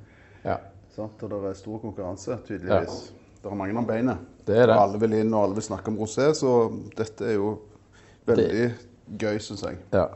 Ja. 0.45 0.59
Sant? 0.95 1.23
Og 1.23 1.31
det 1.31 1.41
er 1.53 1.59
stor 1.59 1.81
konkurranse, 1.81 2.39
tydeligvis. 2.47 3.13
Det 3.39 3.51
er 3.51 3.55
mange 3.55 3.79
om 3.79 3.87
beinet. 3.87 4.19
Det 4.47 4.57
er 4.57 4.67
det. 4.67 4.75
Og 4.75 4.83
alle 4.83 5.01
vil 5.01 5.15
inn, 5.21 5.31
og 5.33 5.47
alle 5.47 5.59
vil 5.61 5.69
snakke 5.69 5.93
om 5.93 5.99
rosé, 6.01 6.33
så 6.35 6.55
dette 6.99 7.29
er 7.29 7.37
jo 7.39 7.53
veldig 8.27 8.73
gøy, 9.15 9.39
syns 9.41 9.63
jeg. 9.63 9.79
ja. 9.95 10.09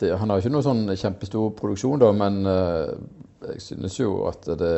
Det, 0.00 0.14
han 0.16 0.30
har 0.30 0.38
jo 0.38 0.46
ikke 0.46 0.54
noe 0.54 0.64
sånn 0.64 0.86
kjempestor 0.96 1.50
produksjon, 1.58 2.00
da, 2.00 2.08
men 2.16 2.40
eh, 2.48 2.92
jeg 3.50 3.62
synes 3.64 3.98
jo 4.00 4.14
at 4.28 4.48
det 4.60 4.72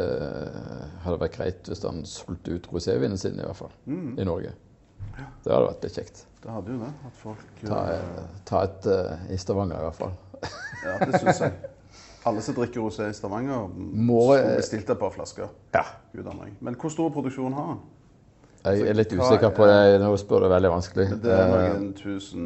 hadde 1.04 1.18
vært 1.20 1.36
greit 1.36 1.70
hvis 1.70 1.82
han 1.86 2.02
solgte 2.08 2.56
ut 2.56 2.68
rosévinen 2.72 3.18
sin, 3.20 3.38
i 3.38 3.46
hvert 3.46 3.58
fall. 3.58 3.72
Mm. 3.86 4.12
I 4.18 4.26
Norge. 4.26 4.52
Det 5.42 5.52
hadde 5.52 5.66
vært 5.68 5.86
litt 5.86 5.98
kjekt. 5.98 6.24
Det 6.42 6.50
hadde 6.50 6.74
jo 6.74 6.78
det. 6.80 6.90
At 7.06 7.18
folk 7.20 7.42
Ta, 7.62 7.80
eh, 7.92 8.22
ta 8.48 8.62
et 8.66 8.88
uh, 8.90 9.26
i 9.30 9.38
Stavanger, 9.38 9.78
i 9.78 9.88
hvert 9.88 10.00
fall. 10.00 10.14
Ja, 10.82 10.96
det 11.06 11.20
syns 11.22 11.38
jeg. 11.44 11.52
Alle 12.26 12.42
som 12.42 12.54
drikker 12.56 12.82
rosé 12.82 13.06
i 13.10 13.14
Stavanger, 13.14 13.68
Må- 13.78 14.32
bestille 14.56 14.82
et 14.82 14.98
par 14.98 15.12
flasker. 15.14 15.50
Ja. 15.74 15.84
Men 16.58 16.74
hvor 16.78 16.90
stor 16.90 17.12
produksjon 17.14 17.54
har 17.54 17.68
han? 17.72 17.82
Jeg 18.64 18.80
er 18.86 18.94
litt 18.94 19.10
usikker 19.12 19.50
på 19.56 19.66
det. 19.66 20.00
Nå 20.00 20.12
spør 20.20 20.44
du 20.44 20.48
veldig 20.52 20.70
vanskelig. 20.70 21.06
Det 21.22 21.32
er 21.34 21.48
Eh, 21.50 21.72
noen 21.72 21.88
tusen 21.98 22.44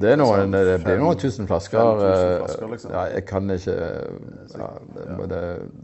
Det 0.00 0.12
noen, 0.18 0.44
sånn 0.44 0.52
det 0.54 0.76
blir 0.84 0.98
noen 1.00 1.18
tusen 1.18 1.48
flasker. 1.50 2.02
eh, 2.06 2.38
flasker, 2.38 2.68
liksom. 2.70 2.92
Ja, 2.94 3.02
jeg 3.16 3.24
kan 3.26 3.50
ikke 3.50 3.74
ja, 4.58 4.68
det, 4.94 5.28
det, 5.32 5.40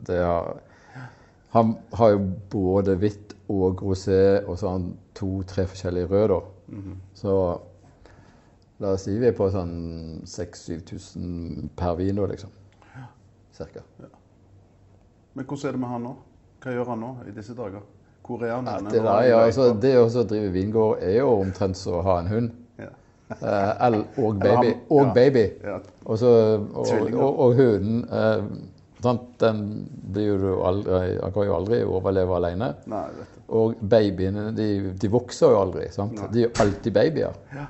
det 0.06 0.20
har, 0.24 0.60
Han 1.52 1.76
har 1.94 2.10
jo 2.10 2.18
både 2.50 2.94
hvitt 3.00 3.34
og 3.48 3.82
rosé, 3.82 4.44
og 4.46 4.58
så 4.58 4.66
har 4.68 4.72
han 4.78 4.96
to-tre 5.14 5.66
forskjellige 5.66 6.06
røde. 6.12 6.40
Mhm. 6.68 6.94
Så 7.14 7.34
la 8.80 8.92
oss 8.94 9.02
si 9.08 9.18
vi 9.18 9.26
er 9.26 9.32
på 9.32 9.50
sånn 9.50 10.22
6000-7000 10.24 11.68
per 11.76 11.94
vin, 11.98 12.14
da, 12.16 12.26
liksom. 12.26 12.50
Cirka. 13.52 13.80
Men 15.34 15.44
hvordan 15.44 15.68
er 15.68 15.72
det 15.72 15.80
med 15.80 15.88
han 15.88 16.02
nå? 16.02 16.16
Hva 16.62 16.72
gjør 16.74 16.86
han 16.92 17.00
nå 17.00 17.16
i 17.26 17.30
disse 17.34 17.54
dager? 17.54 17.80
Er? 18.28 18.46
Ja, 18.46 18.78
det, 18.84 18.98
er 18.98 19.04
der, 19.06 19.22
ja, 19.24 19.36
altså, 19.46 19.70
det 19.80 19.94
å 19.96 20.08
drive 20.28 20.50
vingård 20.52 21.04
er 21.04 21.14
jo 21.22 21.30
omtrent 21.40 21.78
som 21.80 21.96
å 21.98 22.02
ha 22.04 22.18
en 22.20 22.28
hund. 22.28 22.50
Ja. 22.78 22.90
Eh, 23.38 23.86
L 23.88 23.96
og 24.20 24.42
baby. 24.42 24.74
Og 24.92 25.14
baby. 25.16 25.46
Ja. 25.64 25.78
Og, 26.04 26.18
så, 26.20 26.32
og, 26.74 26.92
og, 27.08 27.40
og 27.46 27.56
hunden 27.56 28.04
eh, 28.04 28.44
sant? 29.04 29.24
Den 29.40 29.64
blir 30.12 30.44
jo 30.44 30.54
aldri 30.66 31.16
Han 31.22 31.34
kan 31.34 31.48
jo 31.48 31.56
aldri 31.56 31.80
overleve 31.86 32.36
alene. 32.36 32.72
Nei, 32.90 33.04
det. 33.16 33.26
Og 33.58 33.80
babyene 33.80 34.50
de, 34.52 34.68
de 35.00 35.10
vokser 35.12 35.54
jo 35.54 35.60
aldri. 35.62 35.88
Sant? 35.94 36.20
De 36.32 36.44
er 36.44 36.48
jo 36.50 36.54
alltid 36.64 36.96
babyer. 36.98 37.42
Ja. 37.56 37.66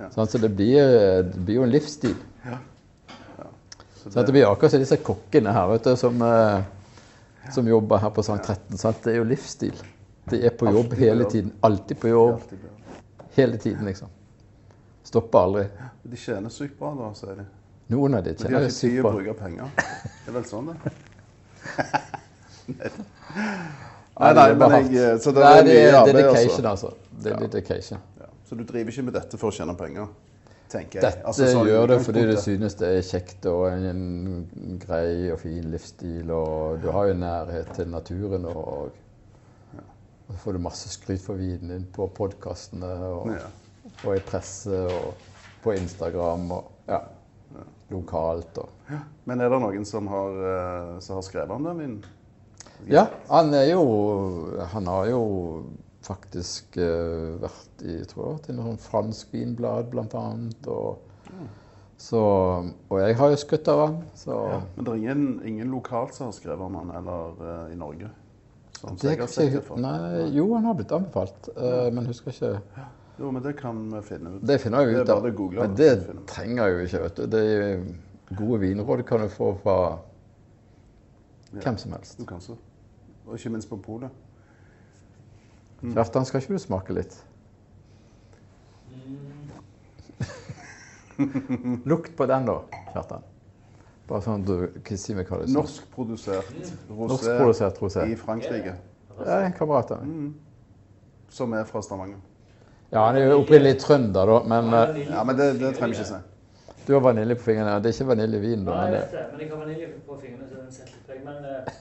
Ja. 0.00 0.08
Sånn, 0.14 0.28
Så 0.30 0.40
det 0.42 0.50
blir, 0.56 0.82
det 1.28 1.42
blir 1.46 1.60
jo 1.60 1.66
en 1.66 1.72
livsstil. 1.72 2.16
Ja. 2.46 2.58
Ja. 3.38 3.50
Så 4.00 4.10
Sant? 4.10 4.26
Det 4.26 4.34
blir 4.34 4.48
akkurat 4.48 4.74
som 4.74 4.82
disse 4.82 4.98
kokkene 5.04 5.52
her 5.54 5.68
vet 5.74 5.86
du, 5.86 5.94
som, 6.00 6.22
eh, 6.26 6.62
som 7.50 7.68
jobber 7.68 7.98
her 7.98 8.10
på 8.10 8.22
Sankt 8.22 8.46
13. 8.46 8.78
Sant? 8.78 9.04
Det 9.04 9.12
er 9.14 9.18
jo 9.20 9.24
livsstil. 9.26 9.82
De 10.30 10.46
er 10.46 10.50
på 10.54 10.66
jobb 10.70 10.92
hele 10.94 11.24
tiden. 11.30 11.52
Alltid 11.60 12.00
på 12.00 12.08
jobb. 12.08 12.40
Hele 13.34 13.58
tiden, 13.58 13.86
liksom. 13.86 14.08
Stopper 15.02 15.38
aldri. 15.38 15.64
De 16.02 16.16
tjener 16.16 16.48
sykt 16.52 16.78
bra, 16.78 16.94
da, 16.94 17.14
sier 17.18 17.36
de. 17.40 17.44
Noen 17.92 18.14
av 18.18 18.24
de 18.24 18.34
tjener 18.36 18.40
sykt 18.40 18.44
Men 18.44 18.52
de 18.52 18.56
har 18.56 18.62
ikke 18.68 18.80
tid 18.80 19.00
å 19.00 19.02
bruke 19.16 19.34
penger. 19.40 19.66
Det 19.76 20.30
er 20.30 20.34
vel 20.36 20.46
sånn, 20.48 20.66
det. 20.72 20.78
Nei, 24.12 24.34
nei, 24.36 24.44
det 24.52 24.56
men 24.60 24.72
jeg, 24.92 25.20
så 25.24 25.30
det 25.34 25.42
er 25.48 25.62
det 25.64 25.72
mye 25.72 25.88
er 25.88 25.92
dedication, 26.06 26.66
altså. 26.68 26.88
altså. 26.92 27.20
Det 27.24 27.30
er 27.32 27.36
dedication. 27.42 27.98
Ja. 28.20 28.26
Så 28.46 28.52
du 28.58 28.62
driver 28.68 28.90
ikke 28.92 29.04
med 29.06 29.14
dette 29.16 29.34
for 29.40 29.48
å 29.48 29.54
tjene 29.56 29.74
penger, 29.78 30.06
tenker 30.72 30.98
jeg. 30.98 31.04
Dette 31.04 31.26
Altså, 31.28 31.48
sånn 31.52 31.68
gjør 31.68 31.90
det 31.92 31.98
fordi 32.06 32.24
du 32.30 32.34
synes 32.40 32.76
det 32.80 32.88
er 32.96 33.06
kjekt 33.06 33.48
og 33.50 33.66
en 33.76 34.78
grei 34.82 35.30
og 35.34 35.40
fin 35.42 35.68
livsstil. 35.72 36.30
Og 36.34 36.82
du 36.82 36.88
har 36.94 37.10
jo 37.10 37.18
nærhet 37.20 37.72
til 37.76 37.90
naturen. 37.92 38.48
Og, 38.50 38.98
så 40.32 40.38
får 40.46 40.56
du 40.56 40.62
masse 40.64 40.88
skryt 40.88 41.20
for 41.20 41.36
vinen 41.40 41.74
din 41.74 41.84
på 41.92 42.06
podkastene 42.16 42.88
og, 43.10 43.28
Ja. 43.34 43.50
og 44.06 44.16
i 44.16 44.22
presse 44.24 44.78
og 44.88 45.28
på 45.62 45.74
Instagram 45.76 46.50
og 46.56 46.70
ja, 46.88 47.02
lokalt. 47.92 48.58
Og. 48.58 48.96
Men 49.28 49.40
er 49.44 49.52
det 49.52 49.60
noen 49.62 49.84
som 49.84 50.08
har, 50.08 50.40
eh, 50.48 51.00
som 51.04 51.20
har 51.20 51.26
skrevet 51.26 51.52
om 51.54 51.68
den 51.68 51.82
vinen? 51.84 52.02
Ja, 52.90 53.06
han 53.28 53.52
er 53.54 53.68
jo 53.70 53.82
Han 54.72 54.86
har 54.86 55.06
jo 55.06 55.20
faktisk 56.02 56.78
uh, 56.80 57.40
vært 57.42 57.84
i 57.84 57.98
jeg 58.00 58.08
tror 58.10 58.24
jeg, 58.24 58.28
til 58.28 58.32
vært 58.32 58.48
i 58.48 58.56
noe 58.56 58.70
sånn 58.70 58.80
fransk 58.82 59.34
vinblad, 59.34 59.90
blant 59.92 60.16
annet. 60.18 60.70
Og, 60.70 61.36
så, 62.02 62.22
og 62.90 62.96
jeg 62.98 63.18
har 63.20 63.34
jo 63.34 63.38
skutt 63.42 63.70
av 63.70 63.82
han. 63.84 64.00
Så 64.18 64.38
Men 64.76 64.86
det 64.86 64.92
er 64.92 65.00
ingen, 65.02 65.26
ingen 65.52 65.74
lokalt 65.74 66.16
som 66.16 66.30
har 66.30 66.36
skrevet 66.36 66.66
om 66.66 66.80
han, 66.80 66.94
eller 67.00 67.38
uh, 67.42 67.72
i 67.72 67.78
Norge? 67.78 68.10
Som 68.78 68.98
det 68.98 69.12
jeg 69.12 69.20
har 69.20 69.30
sett 69.30 69.52
det 69.54 69.62
for. 69.66 69.78
nei, 69.78 70.26
jo, 70.34 70.48
han 70.56 70.66
har 70.66 70.78
blitt 70.78 70.94
anbefalt, 70.96 71.52
uh, 71.54 71.86
men 71.94 72.08
husker 72.10 72.34
ikke 72.34 72.56
Jo, 73.20 73.30
men 73.30 73.42
det 73.44 73.52
kan 73.58 73.84
vi 73.92 74.00
finne 74.06 74.32
ut. 74.34 74.46
Det 74.48 74.58
finner 74.58 74.88
jeg 74.88 75.04
ut 75.04 75.12
av. 75.12 75.28
Men 75.54 75.76
det 75.78 75.92
trenger 76.26 76.64
jeg 76.64 76.74
jo 76.74 76.86
ikke. 76.88 77.02
vet 77.04 77.20
du. 77.20 77.26
Det 77.30 78.36
gode 78.38 78.58
vinråd 78.64 79.04
kan 79.06 79.22
du 79.22 79.28
få 79.30 79.52
fra 79.62 79.76
hvem 81.52 81.78
som 81.78 81.92
helst. 81.92 82.18
Du 82.18 82.24
kan 82.26 82.40
så. 82.40 82.56
Og 83.26 83.36
ikke 83.36 83.52
minst 83.52 83.68
på 83.70 83.76
polet. 83.76 84.10
Mm. 85.82 85.92
Kjartan, 85.96 86.24
skal 86.28 86.40
ikke 86.42 86.54
du 86.54 86.62
smake 86.62 86.94
litt? 86.94 87.14
Lukt 91.84 92.16
på 92.16 92.26
den, 92.26 92.46
da, 92.48 92.56
Kjartan. 92.94 93.22
Bare 94.08 94.22
sånn 94.24 94.42
du 94.46 94.54
kan 94.84 94.98
si 94.98 95.14
meg 95.16 95.28
hva 95.30 95.38
det 95.40 95.46
er. 95.48 95.54
Norskprodusert 95.54 96.48
rosé 96.52 96.74
Norskprodusert 96.90 97.78
rosé. 97.82 98.06
i 98.12 98.16
Frankrike. 98.18 98.74
Ja, 99.22 99.38
en 99.46 99.54
kamerat 99.56 99.92
av 99.94 100.02
meg. 100.02 100.10
Mm. 100.10 100.32
Som 101.32 101.54
er 101.56 101.64
fra 101.68 101.80
Stavanger. 101.84 102.18
Ja, 102.92 103.06
han 103.06 103.16
er 103.16 103.30
jo 103.30 103.38
opprinnelig 103.40 103.78
trønder, 103.80 104.28
da, 104.28 104.38
men 104.52 104.74
eh, 104.76 104.98
Ja, 105.08 105.22
men 105.24 105.38
det, 105.38 105.46
det 105.62 105.70
trenger 105.78 105.94
vi 105.96 106.02
ikke 106.02 106.10
si. 106.10 106.18
du 106.86 106.92
har 106.92 107.00
vanilje 107.06 107.38
på 107.38 107.46
fingrene. 107.46 107.76
Det 107.80 107.88
er 107.92 107.96
ikke 107.96 108.08
vaniljevin, 108.10 108.66
da. 108.66 108.74
Ja, 108.74 108.82
jeg 108.84 108.92
vet 108.98 109.14
det, 109.16 109.22
men 109.32 109.40
jeg 109.44 109.50
har 109.52 109.62
vanilje 109.62 109.88
på 110.08 110.18
fingrene, 110.20 110.48
så 110.50 110.58
den 110.58 110.74
setter 110.76 111.06
preg. 111.06 111.22
Men 111.24 111.46
eh, 111.48 111.78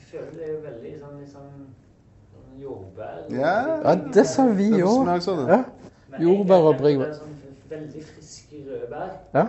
jeg 0.00 0.08
føler 0.10 0.34
det 0.36 0.50
er 0.50 0.58
veldig 0.66 0.92
sånn, 1.00 1.22
sånn, 1.30 1.54
sånn 1.54 1.70
jordbær. 2.58 3.24
Ja. 3.30 3.54
ja, 3.84 3.94
det 4.14 4.26
sa 4.26 4.46
vi 4.46 4.70
òg. 4.82 5.10
sånn. 5.24 5.46
Ja. 5.48 5.60
Jordbær 6.20 6.70
og 6.72 6.78
bringebær. 6.80 7.14
Sånn 7.14 7.36
veldig 7.70 8.02
friske 8.04 8.64
rødbær. 8.66 9.10
Ja. 9.34 9.46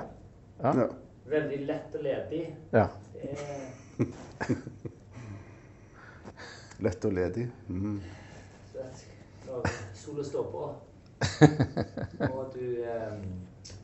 Ja. 0.63 0.74
Ja. 0.77 0.88
Veldig 1.31 1.60
lett 1.67 1.96
og 1.96 2.03
ledig. 2.05 2.43
ja. 2.74 2.88
Er 3.22 4.55
Lett 6.81 7.05
og 7.05 7.13
ledig. 7.13 7.46
Mm. 7.70 8.01
når 9.46 9.67
sola 9.93 10.24
står 10.24 10.43
på, 10.51 10.63
og 12.34 12.53
du 12.55 12.63
eh, 12.81 13.17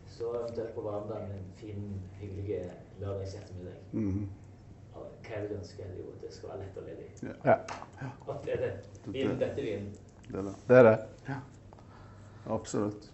så 0.10 0.32
eventuelt 0.40 0.72
på 0.74 0.82
verandaen 0.82 1.32
en 1.36 1.52
fin, 1.60 1.84
hyggelig 2.22 2.64
lørdagsettermiddag 3.00 3.74
Mm. 3.92 4.28
Ja, 4.98 5.30
Hva 5.30 5.36
er 5.36 5.42
det 5.42 5.50
du 5.50 5.56
ønsker? 5.56 5.84
Jo, 5.98 6.06
det 6.22 6.34
skal 6.34 6.50
være 6.50 6.60
lett 6.60 6.78
og 6.78 6.84
ledig. 6.84 7.08
ja. 7.46 7.56
Og 8.28 8.36
det 8.46 8.54
er 8.54 8.62
det. 8.66 8.74
Vin, 9.06 9.30
dette 9.40 9.62
er 9.62 9.64
vinen. 9.64 9.92
Det 10.28 10.36
er 10.40 10.44
det. 10.44 10.56
Det 10.68 10.78
er 10.78 10.84
det. 10.84 11.38
Absolutt. 12.50 13.10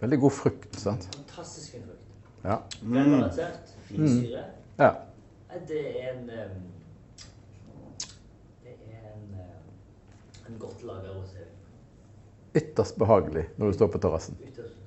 Veldig 0.00 0.18
god 0.20 0.30
frukt, 0.32 0.76
sant? 0.80 1.08
Fantastisk 1.16 1.72
fin 1.74 1.82
frukt. 1.82 2.04
Ja. 2.44 2.56
Velbalansert. 2.82 3.72
Fin 3.88 4.00
Mm. 4.00 4.08
syre. 4.08 4.44
ja. 4.78 4.90
Det 5.68 6.02
er 6.04 6.12
en 6.12 6.30
em, 6.30 6.62
Det 8.62 8.72
er 8.90 9.14
en, 9.14 9.34
em, 9.34 10.52
en 10.52 10.58
godt 10.58 10.82
laga 10.82 11.08
rosévin. 11.08 11.54
Ytterst 12.54 12.98
behagelig 12.98 13.48
når 13.56 13.66
du 13.66 13.72
står 13.72 13.86
på 13.86 13.98
terrassen. 13.98 14.36
Ytterst. 14.46 14.77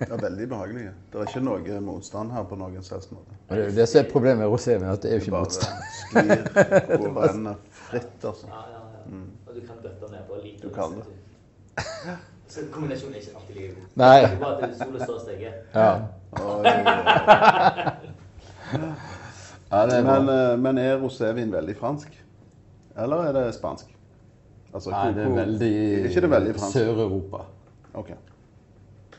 Ja, 0.00 0.16
veldig 0.16 0.48
behagelige. 0.48 0.90
Det 1.12 1.20
er 1.20 1.26
ikke 1.30 1.40
noe 1.44 1.80
motstand 1.80 2.32
her 2.34 2.42
på 2.50 2.56
noen 2.58 2.82
selvs 2.82 3.10
måte. 3.12 3.36
Det 3.50 3.58
er 3.64 3.70
det 3.76 3.88
som 3.88 4.00
er 4.00 4.08
problemet 4.10 4.38
med 4.42 4.48
rosévin, 4.50 4.88
at 4.90 5.02
det 5.02 5.10
er 5.10 5.14
jo 5.14 5.18
Det 5.18 5.26
ikke 5.26 5.30
bare 5.30 5.44
motstand. 5.44 5.74
sklir 6.00 6.30
og 6.98 7.16
renner 7.22 7.54
fritt, 7.70 8.24
altså. 8.24 8.46
Ja, 8.50 8.62
ja, 8.72 8.80
ja. 8.80 9.20
Og 9.46 9.54
du 9.54 9.60
kan 9.66 9.76
bøtte 9.82 10.10
ned 10.10 10.22
på 10.28 10.34
lite. 10.42 10.62
Du 10.62 10.74
kan 10.74 10.96
det. 10.98 11.04
Så 12.48 12.60
kombinasjonen 12.72 13.14
er 13.14 13.18
ikke 13.20 13.36
alltid 13.36 13.54
like 13.54 13.74
god. 13.74 13.86
Nei. 13.96 14.20
Det 14.20 14.30
er 14.32 14.38
bare 14.38 14.56
at 14.62 14.76
sola 14.78 14.98
står 15.04 15.14
og 15.14 15.20
steker. 15.20 15.50
Ja. 15.74 15.90
Ja, 19.70 19.86
er 19.86 20.02
Men, 20.02 20.28
eh, 20.28 20.58
men 20.58 20.78
er 20.78 20.98
rosévin 21.02 21.52
veldig 21.52 21.76
fransk? 21.76 22.24
Eller 22.98 23.16
er 23.16 23.32
det 23.32 23.54
spansk? 23.54 23.86
Altså, 24.74 24.90
Nei, 24.90 25.12
det 25.14 25.24
er 25.24 25.28
veldig, 25.28 25.74
Er 26.04 26.40
det? 26.40 26.60
Sør-Europa. 26.60 27.44
Ok. 27.94 28.10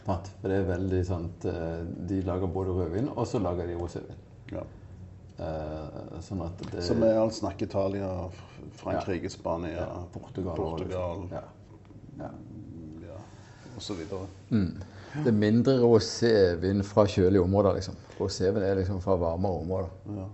Sant? 0.06 0.32
For 0.42 0.52
det 0.52 0.62
er 0.62 0.68
veldig 0.70 1.02
at 1.16 1.46
eh, 1.50 1.78
De 2.10 2.22
lager 2.26 2.52
både 2.54 2.74
rødvin, 2.78 3.08
og 3.16 3.28
så 3.28 3.42
lager 3.42 3.70
de 3.70 3.78
rosévin. 3.80 4.20
Ja. 4.54 4.66
Uh, 5.36 6.20
sånn 6.24 6.46
at 6.46 6.62
det 6.72 6.84
Som 6.86 7.02
er 7.04 7.18
alt 7.20 7.36
snakk 7.36 7.60
Italia, 7.66 8.08
Frankrike, 8.30 8.78
Frankrike, 8.80 9.32
Spania, 9.34 9.82
ja, 9.82 9.88
Portugal, 10.14 10.56
Portugal 10.56 11.26
Ja. 11.34 11.42
Ja. 12.22 12.30
ja, 13.04 13.18
og 13.74 13.82
så 13.84 13.98
videre. 14.00 14.30
Mm. 14.54 14.78
Det 15.16 15.32
er 15.32 15.36
mindre 15.36 15.76
rosévin 15.82 16.84
fra 16.88 17.04
kjølige 17.12 17.44
områder, 17.44 17.76
liksom. 17.82 17.98
Rosévin 18.20 18.64
er 18.64 18.80
liksom 18.80 19.02
fra 19.04 19.18
varmere 19.20 19.60
områder. 19.66 19.92
Ja. 20.22 20.30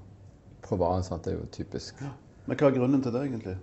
Provence 0.67 1.09
sant, 1.09 1.25
det 1.25 1.33
er 1.33 1.39
jo 1.39 1.49
typisk. 1.53 2.03
Men 2.45 2.57
hva 2.57 2.69
er 2.69 2.77
grunnen 2.77 3.01
til 3.01 3.13
det, 3.15 3.25
egentlig? 3.25 3.57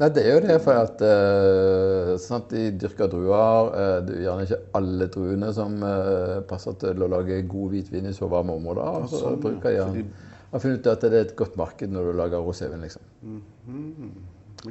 Nei, 0.00 0.08
Det 0.10 0.24
er 0.26 0.32
jo 0.34 0.42
det 0.42 0.58
for 0.64 0.74
at 0.74 1.02
uh, 1.06 2.14
sant, 2.18 2.50
de 2.50 2.72
dyrker 2.82 3.10
druer. 3.12 3.70
Uh, 3.70 3.98
det 4.06 4.16
er 4.18 4.24
gjerne 4.26 4.46
ikke 4.48 4.60
alle 4.80 5.10
druene 5.14 5.50
som 5.54 5.76
uh, 5.86 6.40
passer 6.50 6.74
til 6.82 7.04
å 7.06 7.10
lage 7.12 7.42
god 7.50 7.74
hvitvin 7.76 8.10
i 8.10 8.14
så 8.16 8.26
varme 8.30 8.56
områder. 8.58 9.06
Så 9.10 9.22
sånn, 9.22 9.36
ja. 9.38 9.42
bruker 9.44 9.76
de 9.94 10.06
Så 10.06 10.56
har 10.56 10.62
funnet 10.62 10.84
ut 10.84 10.92
at 10.92 11.02
det 11.02 11.12
er 11.12 11.28
et 11.28 11.36
godt 11.38 11.56
marked 11.58 11.90
når 11.90 12.10
du 12.10 12.16
lager 12.18 12.42
rosévin. 12.42 12.82
liksom. 12.86 13.02
Mhm. 13.22 14.10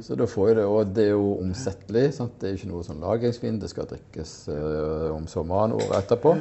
Så 0.02 0.16
da 0.18 0.26
får 0.26 0.48
jeg 0.48 0.56
det, 0.56 0.64
og 0.66 0.94
det 0.96 1.04
er 1.04 1.10
jo 1.12 1.26
omsettelig. 1.38 2.14
sant? 2.16 2.32
Det 2.40 2.48
er 2.48 2.56
ikke 2.58 2.70
noe 2.72 2.82
sånn 2.82 3.02
lagringsvin. 3.04 3.60
Det 3.62 3.70
skal 3.70 3.86
drikkes 3.86 4.32
eh, 4.50 5.10
om 5.14 5.28
sommeren 5.30 5.76
året 5.76 6.00
etterpå. 6.00 6.32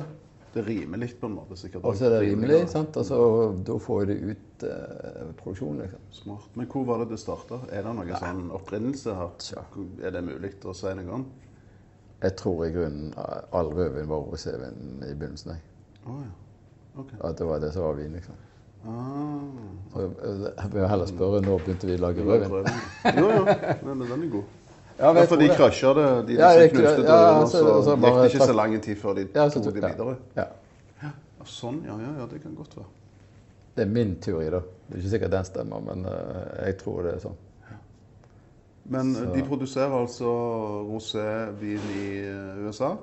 Det 0.54 0.62
rimer 0.68 1.02
litt 1.02 1.16
på 1.20 1.26
en 1.26 1.34
måte, 1.40 1.56
sikkert. 1.58 1.86
Og 1.90 1.96
så 1.98 2.06
er 2.06 2.12
det 2.14 2.20
rimelig. 2.28 2.60
sant? 2.70 2.98
Altså, 3.02 3.18
da 3.66 3.78
får 3.82 4.04
du 4.06 4.14
ut 4.14 4.66
eh, 4.70 5.32
produksjonen. 5.40 5.82
liksom. 5.82 6.04
Smart. 6.14 6.50
Men 6.60 6.70
hvor 6.70 6.86
var 6.86 7.02
det 7.02 7.10
det 7.16 7.20
starta? 7.24 7.58
Er 7.74 7.88
det 7.88 7.96
noen 7.98 8.14
sånn 8.22 8.52
opprinnelse 8.54 9.16
her? 9.18 9.34
Ja. 9.56 9.66
Er 10.06 10.14
det 10.14 10.22
mulig 10.28 10.54
å 10.70 10.76
si 10.78 10.94
noe 11.00 11.18
om? 11.18 11.26
Jeg 12.24 12.38
tror 12.40 12.62
i 12.68 12.72
grunnen 12.72 13.10
eh, 13.18 13.42
all 13.58 13.74
rødvin 13.74 14.08
var 14.14 14.30
rosévin 14.30 15.02
i 15.04 15.12
begynnelsen. 15.18 15.56
jeg. 15.58 15.70
Å 16.06 16.18
ja. 16.22 16.32
okay. 17.02 17.18
At 17.20 17.42
det 17.42 17.50
var 17.50 17.64
det 17.64 17.74
som 17.74 17.88
var 17.90 17.98
vin, 17.98 18.14
liksom. 18.14 18.38
Ah. 18.84 19.42
Så 19.94 20.06
eh, 20.06 20.46
Jeg 20.60 20.74
vil 20.76 20.88
heller 20.92 21.10
spørre 21.10 21.42
når 21.44 21.66
begynte 21.66 21.90
vi 21.90 21.98
å 21.98 22.04
lage. 22.06 22.28
Rødvin. 22.30 22.70
Jo, 23.18 23.30
jo. 23.40 23.44
Nei, 23.50 23.78
men 23.90 24.06
den 24.06 24.28
er 24.28 24.32
god. 24.38 24.60
Ja, 25.00 25.14
Ja, 25.14 25.26
for 25.26 25.36
de 25.42 25.48
krasja 25.50 25.94
det, 25.94 26.28
de 26.28 26.34
Ja, 26.34 26.50
jeg- 26.54 26.70
knuste 26.72 26.90
ja, 26.90 26.96
druene, 26.98 27.14
og 27.14 27.42
altså, 27.42 27.58
så 27.58 27.76
altså, 27.76 27.96
gikk 27.96 28.16
det 28.22 28.34
ikke 28.34 28.46
så 28.46 28.54
lang 28.56 28.82
tid 28.82 28.96
før 28.96 29.14
de 29.16 29.28
Ja, 29.36 29.50
tok 29.50 29.64
det 29.64 29.82
ja. 29.84 29.88
videre. 29.88 30.16
Ja. 30.36 30.44
Ja, 31.04 31.10
Sånn, 31.46 31.82
ja, 31.86 31.96
ja, 32.20 32.26
det 32.32 32.42
kan 32.44 32.54
godt 32.56 32.76
være. 32.78 32.86
Det 33.76 33.82
er 33.88 33.90
min 33.90 34.16
teori, 34.22 34.46
da. 34.50 34.60
Det 34.60 34.94
er 34.94 34.98
ikke 35.02 35.10
sikkert 35.10 35.32
den 35.32 35.46
stemmer, 35.46 35.80
men 35.82 36.06
eh, 36.06 36.66
jeg 36.68 36.78
tror 36.78 37.02
det 37.04 37.14
er 37.16 37.20
sånn. 37.20 37.36
Men 38.86 39.16
Så- 39.16 39.34
de 39.34 39.44
produserer 39.44 39.92
altså 40.02 40.30
rosévin 40.90 41.80
i 41.96 42.20
eh, 42.28 42.68
USA, 42.68 42.96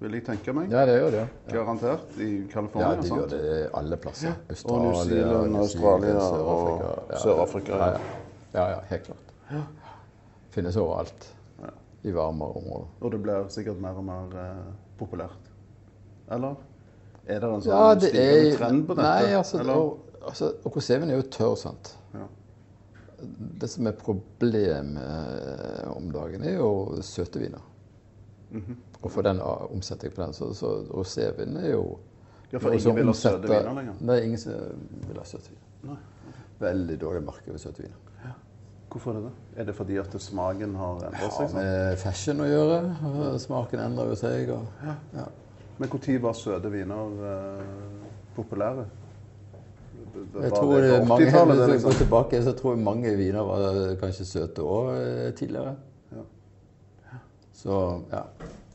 vil 0.00 0.12
jeg 0.12 0.24
tenke 0.24 0.52
meg. 0.54 0.70
Ja, 0.70 0.86
det 0.86 1.00
gjør 1.00 1.10
det. 1.10 1.28
Ja, 1.48 1.52
Garantert. 1.56 2.00
I 2.18 2.46
ja 2.48 2.60
de 2.60 3.02
de 3.02 3.08
gjør 3.08 3.08
sant? 3.08 3.30
det 3.30 3.70
alle 3.74 3.96
plasser. 3.96 4.32
Og 4.64 4.82
New 4.82 4.94
Zealand, 5.04 5.56
Australia 5.56 6.16
og 6.18 6.82
Sør-Afrika. 7.22 7.76
Ja, 8.54 8.68
ja, 8.70 8.78
helt 8.88 9.02
klart. 9.04 9.66
Finnes 10.56 10.76
overalt. 10.80 11.34
Ja. 11.60 11.70
I 12.02 12.12
varmere 12.16 12.48
områder. 12.62 12.88
Og 13.00 13.12
det 13.12 13.18
blir 13.20 13.48
sikkert 13.52 13.80
mer 13.82 13.98
og 14.00 14.06
mer 14.08 14.36
eh, 14.40 14.62
populært. 14.96 15.50
Eller? 16.32 16.56
Er 17.26 17.42
det 17.42 17.50
en 17.50 17.62
sånn 17.64 17.74
Ja, 17.74 17.94
det 17.98 18.10
er 18.16 18.56
trend 18.56 18.86
på 18.88 18.96
dette? 18.96 19.10
Nei, 19.10 19.34
altså, 19.36 19.60
og, 19.74 20.16
altså 20.22 20.48
rosévin 20.64 21.12
er 21.12 21.20
jo 21.20 21.26
tørr, 21.36 21.56
sant. 21.60 21.92
Ja. 22.14 22.24
Det 23.60 23.68
som 23.72 23.88
er 23.90 23.98
problemet 24.00 25.92
om 25.92 26.08
dagen, 26.14 26.44
er 26.46 26.56
jo 26.56 27.02
søte 27.04 27.42
viner. 27.42 27.68
Mm 28.50 28.62
-hmm. 28.62 28.76
Og 29.02 29.10
for 29.10 29.22
den 29.22 29.40
omsetningen 29.40 29.76
omsetning 29.76 30.12
på 30.12 30.22
den. 30.22 30.32
Så, 30.32 30.54
så 30.54 30.82
rosévin 30.90 31.58
er 31.58 31.70
jo 31.70 31.98
Ja, 32.52 32.58
for 32.58 32.70
ingen 32.70 32.96
vil 32.96 33.06
ha 33.06 33.12
søte 33.12 33.48
viner 33.48 33.74
lenger. 33.74 33.94
Nei, 34.00 34.20
ingen 34.20 34.38
vil 35.08 35.18
ha 35.18 35.24
søte 35.24 35.50
viner. 35.50 35.96
Veldig 36.58 37.00
dårlig 37.00 37.22
marked 37.22 37.52
ved 37.52 37.58
søte 37.58 37.82
viner. 37.82 37.96
Hvorfor 38.96 39.10
er 39.10 39.14
det 39.14 39.24
det? 39.24 39.60
Er 39.60 39.64
det 39.64 39.74
fordi 39.76 39.96
at 40.00 40.14
smaken 40.22 40.74
har 40.74 40.92
endret 40.94 41.20
Ja, 41.20 41.26
seg? 41.28 41.50
sånn? 41.50 41.58
med 41.58 41.98
fashion 42.00 42.38
å 42.40 42.46
gjøre. 42.48 42.76
Smaken 43.42 43.82
endrer 43.84 44.08
jo 44.08 44.14
seg. 44.16 44.52
Og, 44.54 44.86
ja. 45.12 45.26
Men 45.76 45.90
når 45.92 46.22
var 46.22 46.32
søte 46.38 46.70
viner 46.72 47.18
eh, 47.28 47.66
populære? 48.38 48.86
Jeg 50.40 50.52
tror 50.54 50.80
det 50.80 51.04
mange, 51.04 51.26
80-tallet, 51.26 51.28
hvis 51.28 51.28
det, 51.28 51.44
jeg 51.44 51.58
går 51.58 51.72
liksom? 51.74 51.92
tilbake, 52.00 52.42
så 52.42 52.56
tror 52.56 52.72
jeg 52.72 52.84
mange 52.88 53.14
viner 53.20 53.44
var 53.44 53.96
kanskje 54.00 54.24
søte 54.24 54.64
òg 54.64 54.90
tidligere. 55.36 55.76
Ja. 56.16 56.24
Så 57.52 57.80
ja. 58.16 58.24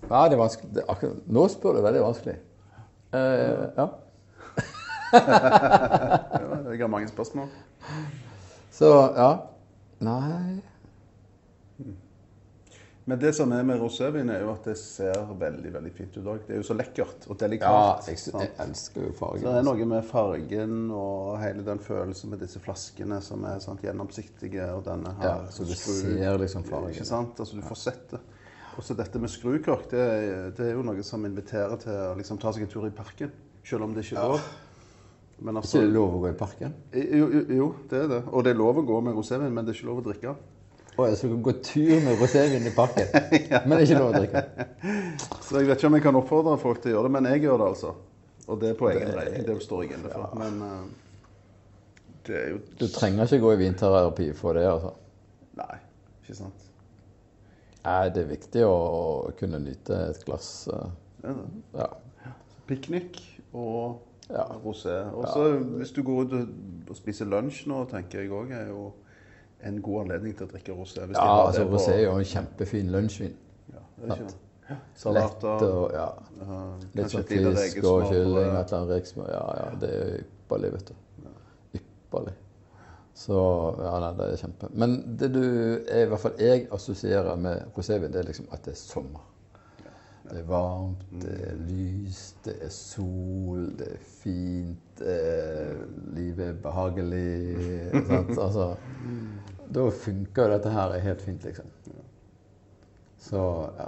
ja 0.06 0.24
det 0.30 0.38
er 0.38 0.44
vanskelig. 0.46 0.74
Det, 0.76 0.84
akkurat, 0.88 1.24
nå 1.26 1.48
spør 1.50 1.80
du 1.80 1.86
veldig 1.88 2.04
vanskelig. 2.06 2.36
Eh, 3.10 3.70
ja. 3.78 3.90
Ja, 5.12 6.68
jeg 6.70 6.80
har 6.80 6.88
mange 6.94 7.10
spørsmål. 7.10 7.50
Så 8.78 8.92
ja. 9.18 9.32
Nei 10.02 10.62
Men 13.06 13.20
det 13.20 13.32
som 13.34 13.52
er 13.52 13.64
med 13.66 13.80
rosévin, 13.82 14.30
er 14.30 14.44
jo 14.44 14.52
at 14.54 14.68
det 14.70 14.76
ser 14.78 15.24
veldig 15.40 15.72
veldig 15.74 15.92
fint 15.96 16.18
ut 16.20 16.28
òg. 16.32 16.44
Det 16.46 16.54
er 16.54 16.60
jo 16.62 16.68
så 16.68 16.76
lekkert 16.78 17.26
og 17.26 17.42
Ja, 17.42 17.80
jeg, 18.06 18.20
jeg 18.30 18.52
elsker 18.62 19.08
jo 19.08 19.14
fargen. 19.18 19.42
Så 19.42 19.48
det 19.50 19.62
er 19.62 19.66
noe 19.66 19.88
med 19.90 20.06
fargen 20.08 20.76
og 20.94 21.40
hele 21.42 21.66
den 21.66 21.82
følelsen 21.82 22.32
med 22.32 22.44
disse 22.46 22.62
flaskene 22.62 23.18
som 23.26 23.44
er 23.50 23.58
sant, 23.64 23.82
gjennomsiktige, 23.84 24.70
og 24.78 24.86
denne 24.86 25.16
her 25.18 25.28
Ja, 25.28 25.36
så 25.52 25.66
du 25.66 25.74
ser 25.74 26.38
liksom 26.44 26.68
fargen. 26.70 26.94
Ikke 26.94 27.10
sant? 27.10 27.42
Altså 27.42 27.58
du 27.58 27.66
får 27.66 27.82
sett 27.88 28.06
det. 28.14 28.22
Og 28.78 28.86
så 28.86 28.96
dette 28.96 29.20
med 29.20 29.34
skrukork, 29.34 29.90
det, 29.92 30.04
det 30.56 30.70
er 30.70 30.76
jo 30.78 30.86
noe 30.86 31.04
som 31.04 31.26
inviterer 31.28 31.82
til 31.82 31.92
å 31.92 32.14
liksom 32.22 32.40
ta 32.40 32.54
seg 32.54 32.70
en 32.70 32.72
tur 32.72 32.86
i 32.88 32.94
parken. 32.96 33.34
Selv 33.68 33.90
om 33.90 33.98
det 33.98 34.06
ikke 34.06 34.22
er 34.22 34.38
lov. 34.38 34.46
Men 35.42 35.58
altså, 35.58 35.80
ikke 35.80 35.88
det 35.88 35.94
lov 35.96 36.16
å 36.16 36.22
gå 36.22 36.30
i 36.30 36.38
parken? 36.38 36.74
jo, 36.94 37.28
jo, 37.34 37.44
jo, 37.58 37.68
det 37.90 38.02
er 38.04 38.10
det. 38.12 38.20
Og 38.30 38.44
det 38.46 38.52
er 38.54 38.60
lov 38.60 38.78
å 38.78 38.84
gå 38.86 39.00
med 39.02 39.16
rosévin, 39.18 39.50
men 39.50 39.66
det 39.66 39.74
er 39.74 39.80
ikke 39.80 39.90
lov 39.90 40.02
å 40.02 40.06
drikke. 40.06 40.34
Å, 40.92 41.06
jeg 41.08 41.18
skal 41.18 41.36
gå 41.48 41.54
tur 41.66 41.94
med 42.06 42.20
rosévin 42.20 42.68
i 42.68 42.74
parken, 42.76 43.10
men 43.66 43.74
det 43.74 43.80
er 43.80 43.86
ikke 43.88 44.02
lov 44.04 44.12
å 44.12 44.20
drikke. 44.20 44.44
Så 45.42 45.62
jeg 45.62 45.70
vet 45.72 45.80
ikke 45.80 45.90
om 45.90 45.98
jeg 45.98 46.06
kan 46.06 46.20
oppfordre 46.20 46.58
folk 46.62 46.82
til 46.84 46.92
å 46.92 46.98
gjøre 46.98 47.10
det, 47.10 47.14
men 47.16 47.30
jeg 47.32 47.46
gjør 47.48 47.62
det 47.62 47.70
altså. 47.72 47.94
Og 48.52 48.60
det 48.62 48.74
er 48.74 48.78
på 48.78 48.90
egen 48.92 49.14
regning. 49.16 49.48
Det 49.48 49.56
står 49.64 49.86
jeg 49.86 49.96
inne 49.98 50.12
for. 50.12 50.36
Men 50.38 50.62
uh, 50.62 52.12
det 52.28 52.38
er 52.38 52.48
jo 52.52 52.62
Du 52.78 52.86
trenger 52.92 53.26
ikke 53.26 53.42
gå 53.46 53.56
i 53.56 53.62
vinterapi 53.64 54.30
for 54.38 54.60
det, 54.60 54.68
altså. 54.70 54.94
Nei, 55.58 55.80
ikke 56.22 56.38
sant. 56.44 56.70
Nei, 57.82 57.98
det 58.14 58.22
er 58.22 58.30
viktig 58.30 58.68
å, 58.68 58.78
å 59.32 59.36
kunne 59.40 59.62
nyte 59.64 59.98
et 60.12 60.22
glass. 60.28 60.52
Uh, 60.70 60.86
er 61.26 61.38
det. 61.40 61.50
Ja. 61.80 61.90
Piknik 62.70 63.24
og 63.58 64.11
Ja. 64.32 64.46
rosé. 64.64 64.98
Og 65.12 65.28
så 65.28 65.48
hvis 65.78 65.92
du 65.92 66.04
går 66.08 66.22
ut 66.24 66.34
og 66.90 66.96
spiser 66.96 67.28
lunsj 67.28 67.66
nå, 67.68 67.84
tenker 67.92 68.24
jeg 68.24 68.32
òg 68.32 68.54
er 68.56 68.70
jo 68.72 68.92
en 69.64 69.82
god 69.82 70.06
anledning 70.06 70.38
til 70.38 70.48
å 70.48 70.52
drikke 70.52 70.76
rosé. 70.76 71.04
Ja, 71.14 71.26
altså 71.48 71.66
Rosé 71.70 71.98
er 71.98 72.06
jo 72.08 72.16
en 72.18 72.26
kjempefin 72.26 72.92
lunsjvin. 72.94 73.36
Ja, 73.74 73.84
det 73.98 74.08
er 74.08 74.16
ikke 74.16 74.30
det. 74.32 74.40
Lett 75.12 75.44
og 75.44 75.92
ja, 75.92 76.06
eh, 76.42 76.86
litt 76.96 77.12
sånn 77.12 77.26
fisk 77.28 77.88
og 77.90 78.06
kylling, 78.08 78.54
rekesmør. 78.92 79.34
Ja, 79.34 79.42
ja, 79.60 79.66
det 79.82 79.90
er 79.98 80.14
ypperlig, 80.22 80.72
vet 80.78 80.94
du. 80.94 81.28
Ypperlig. 81.82 82.38
Så 83.22 83.36
ja, 83.78 83.92
nei, 84.02 84.12
det 84.18 84.30
er 84.32 84.40
kjempe. 84.40 84.70
Men 84.74 84.96
det 85.20 85.34
du 85.36 85.44
er, 85.44 86.06
i 86.06 86.08
hvert 86.10 86.24
fall 86.24 86.40
jeg 86.42 86.64
assosierer 86.74 87.36
med 87.38 87.76
rosévin, 87.76 88.14
det 88.14 88.24
er 88.24 88.30
liksom 88.32 88.48
at 88.56 88.64
det 88.66 88.74
er 88.74 88.80
sommer. 88.80 89.28
Det 90.32 90.40
er 90.40 90.48
varmt, 90.48 91.04
det 91.20 91.34
er 91.50 91.60
lyst, 91.68 91.71
det 92.46 92.56
er 92.66 92.72
sol, 92.74 93.68
det 93.78 93.88
er 93.96 94.04
fint, 94.22 95.02
eh, 95.06 95.82
livet 96.16 96.48
er 96.48 96.62
behagelig. 96.64 97.26
Sant? 98.08 98.34
Altså, 98.46 98.70
da 99.72 99.86
funker 99.96 100.48
jo 100.48 100.56
dette 100.56 100.74
her 100.74 100.96
helt 101.06 101.22
fint, 101.22 101.44
liksom. 101.48 101.70
Så 103.22 103.42
ja. 103.78 103.88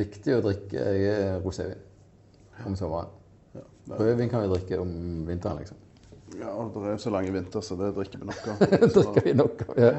viktig 0.00 0.38
å 0.38 0.42
drikke 0.46 0.86
rosévin 1.44 1.82
om 2.66 2.76
sommeren. 2.78 3.12
Rødvin 3.90 4.30
kan 4.32 4.42
vi 4.46 4.52
drikke 4.54 4.80
om 4.80 4.92
vinteren, 5.28 5.60
liksom. 5.60 5.76
Ja, 6.40 6.50
og 6.50 6.72
det 6.74 6.88
er 6.88 6.94
jo 6.96 7.02
så 7.04 7.10
lang 7.14 7.28
vinter, 7.30 7.62
så 7.62 7.76
det 7.78 7.92
drikker 7.94 8.18
vi 8.22 8.26
nok 8.26 8.46
av. 8.50 8.62
drikker 8.96 9.26
vi 9.28 9.34
nok 9.38 9.60
av. 9.68 9.76
Ja. 9.78 9.90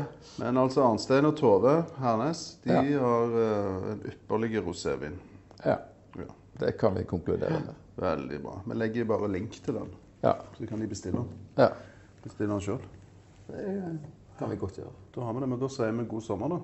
Men 0.42 0.58
altså 0.60 0.84
Arnstein 0.84 1.30
og 1.30 1.38
Tove 1.40 1.78
Hernes 2.02 2.42
de 2.66 2.74
Ja. 2.74 2.82
har 3.06 3.36
uh, 3.38 3.92
en 3.94 4.02
ypperlig 4.12 4.58
rosévin. 4.66 5.16
ja. 5.64 5.78
Det 6.60 6.72
kan 6.80 6.96
vi 6.96 7.04
konkludere 7.04 7.60
med. 7.66 7.74
veldig 7.96 8.42
bra. 8.44 8.62
Vi 8.66 8.76
legger 8.76 9.06
bare 9.06 9.28
link 9.32 9.52
til 9.64 9.74
den, 9.74 9.90
Ja. 10.24 10.36
så 10.58 10.68
kan 10.68 10.80
de 10.80 10.88
bestille 10.88 11.18
den. 11.18 11.28
ja. 11.58 11.70
Bestille 12.24 12.50
den 12.54 12.62
sjøl. 12.62 12.80
Det 13.48 14.00
kan 14.40 14.50
vi 14.50 14.56
godt 14.56 14.78
gjøre. 14.80 14.92
Da 15.16 15.22
har 15.22 15.34
vi 15.34 15.40
det, 15.44 15.50
men 15.50 15.60
da 15.60 15.68
sier 15.70 15.92
vi 15.92 16.06
god 16.06 16.22
sommer, 16.22 16.50
da. 16.50 16.60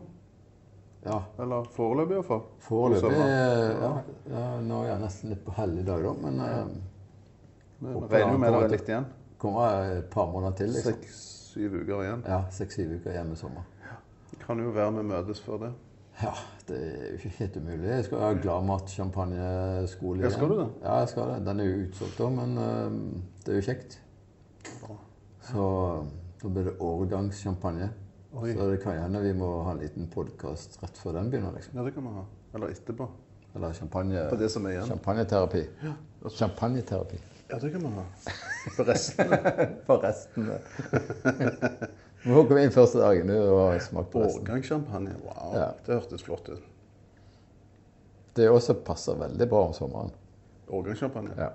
Ja. 1.06 1.20
Eller 1.44 1.64
foreløpig, 1.76 2.16
iallfall. 2.16 2.42
Foreløpig 2.60 3.12
ja, 3.18 3.92
ja, 4.30 4.60
Nå 4.62 4.82
er 4.84 4.88
jeg 4.92 5.02
nesten 5.02 5.30
litt 5.34 5.44
på 5.46 5.52
hellig 5.58 5.86
dag, 5.88 6.04
da. 6.04 6.14
Men 6.22 6.40
eh, 6.46 6.66
Vi 7.82 7.94
Håper 7.94 8.16
regner 8.16 8.32
jo 8.34 8.38
med 8.38 8.54
det 8.54 8.64
er 8.64 8.74
litt 8.76 8.90
igjen. 8.90 9.06
kommer 9.42 9.96
et 9.98 10.10
par 10.14 10.28
måneder 10.32 10.58
til, 10.58 10.68
liksom. 10.76 10.92
Seks-syv 10.94 11.74
uker 11.82 12.04
igjen. 12.04 12.24
Ja, 12.28 12.42
Seks-syv 12.54 12.92
uker 13.00 13.12
hjemme 13.16 13.34
i 13.34 13.36
sommer. 13.40 13.64
Det 14.32 14.40
Kan 14.46 14.60
jo 14.62 14.70
være 14.76 14.92
vi 14.98 15.04
møtes 15.10 15.42
før 15.42 15.58
det. 15.66 15.72
Ja, 16.22 16.32
det 16.68 16.78
er 16.78 17.06
jo 17.08 17.18
ikke 17.18 17.30
helt 17.40 17.58
umulig. 17.58 17.88
Jeg 17.90 18.06
skal 18.06 18.20
ha 18.22 18.32
gladmat-champagneskole 18.44 20.24
Ja, 20.24 20.30
skal 20.30 20.50
du 20.52 20.56
det? 20.60 20.68
Ja, 20.84 21.00
jeg 21.00 21.10
skal 21.10 21.32
det. 21.34 21.40
Den 21.48 21.60
er 21.60 21.70
jo 21.70 21.80
utsolgt 21.88 22.22
òg, 22.22 22.36
men 22.36 22.58
uh, 22.58 22.92
det 23.46 23.56
er 23.56 23.60
jo 23.62 23.66
kjekt. 23.72 23.98
Så 25.52 25.66
da 26.44 26.52
blir 26.54 26.70
det 26.70 26.76
årgangssjampanje. 26.80 27.90
Så 28.32 28.70
det 28.72 28.78
kan 28.84 29.02
hende 29.02 29.22
vi 29.26 29.34
må 29.36 29.50
ha 29.66 29.74
en 29.76 29.82
liten 29.82 30.08
podkast 30.14 30.78
rett 30.84 30.98
før 31.02 31.18
den 31.18 31.32
begynner, 31.34 31.52
liksom. 31.58 31.76
Ja, 31.76 31.84
det 31.88 31.96
kan 31.98 32.06
vi 32.08 32.14
ha. 32.16 32.24
Eller 32.56 32.72
etterpå. 32.76 33.10
Eller 33.56 33.74
champagne, 33.76 34.30
På 34.30 34.38
det 34.40 34.48
som 34.52 34.66
er 34.66 34.78
igjen. 34.78 34.88
champagneterapi. 34.88 35.66
Champagneterapi. 36.38 37.18
Ja, 37.52 37.58
det 37.60 37.72
kan 37.74 37.82
vi 37.84 37.90
ha. 37.98 38.06
For 38.78 38.88
restene. 38.88 39.42
For 39.88 40.06
resten. 40.06 40.52
Vi 42.24 42.34
kom 42.48 42.58
inn 42.62 42.74
første 42.74 43.02
dagen 43.02 43.32
og 43.34 43.80
smakte 43.82 44.22
resten. 44.22 44.44
Årgangssjampanje. 44.44 45.16
Wow, 45.26 45.56
Ja. 45.58 45.70
det 45.86 45.96
hørtes 45.96 46.24
flott 46.24 46.50
ut. 46.50 46.62
Det 48.38 48.50
også 48.50 48.76
passer 48.86 49.18
veldig 49.20 49.48
bra 49.50 49.66
om 49.68 49.74
sommeren. 49.74 50.12
Årgangssjampanje. 50.70 51.34
Ja. 51.38 51.50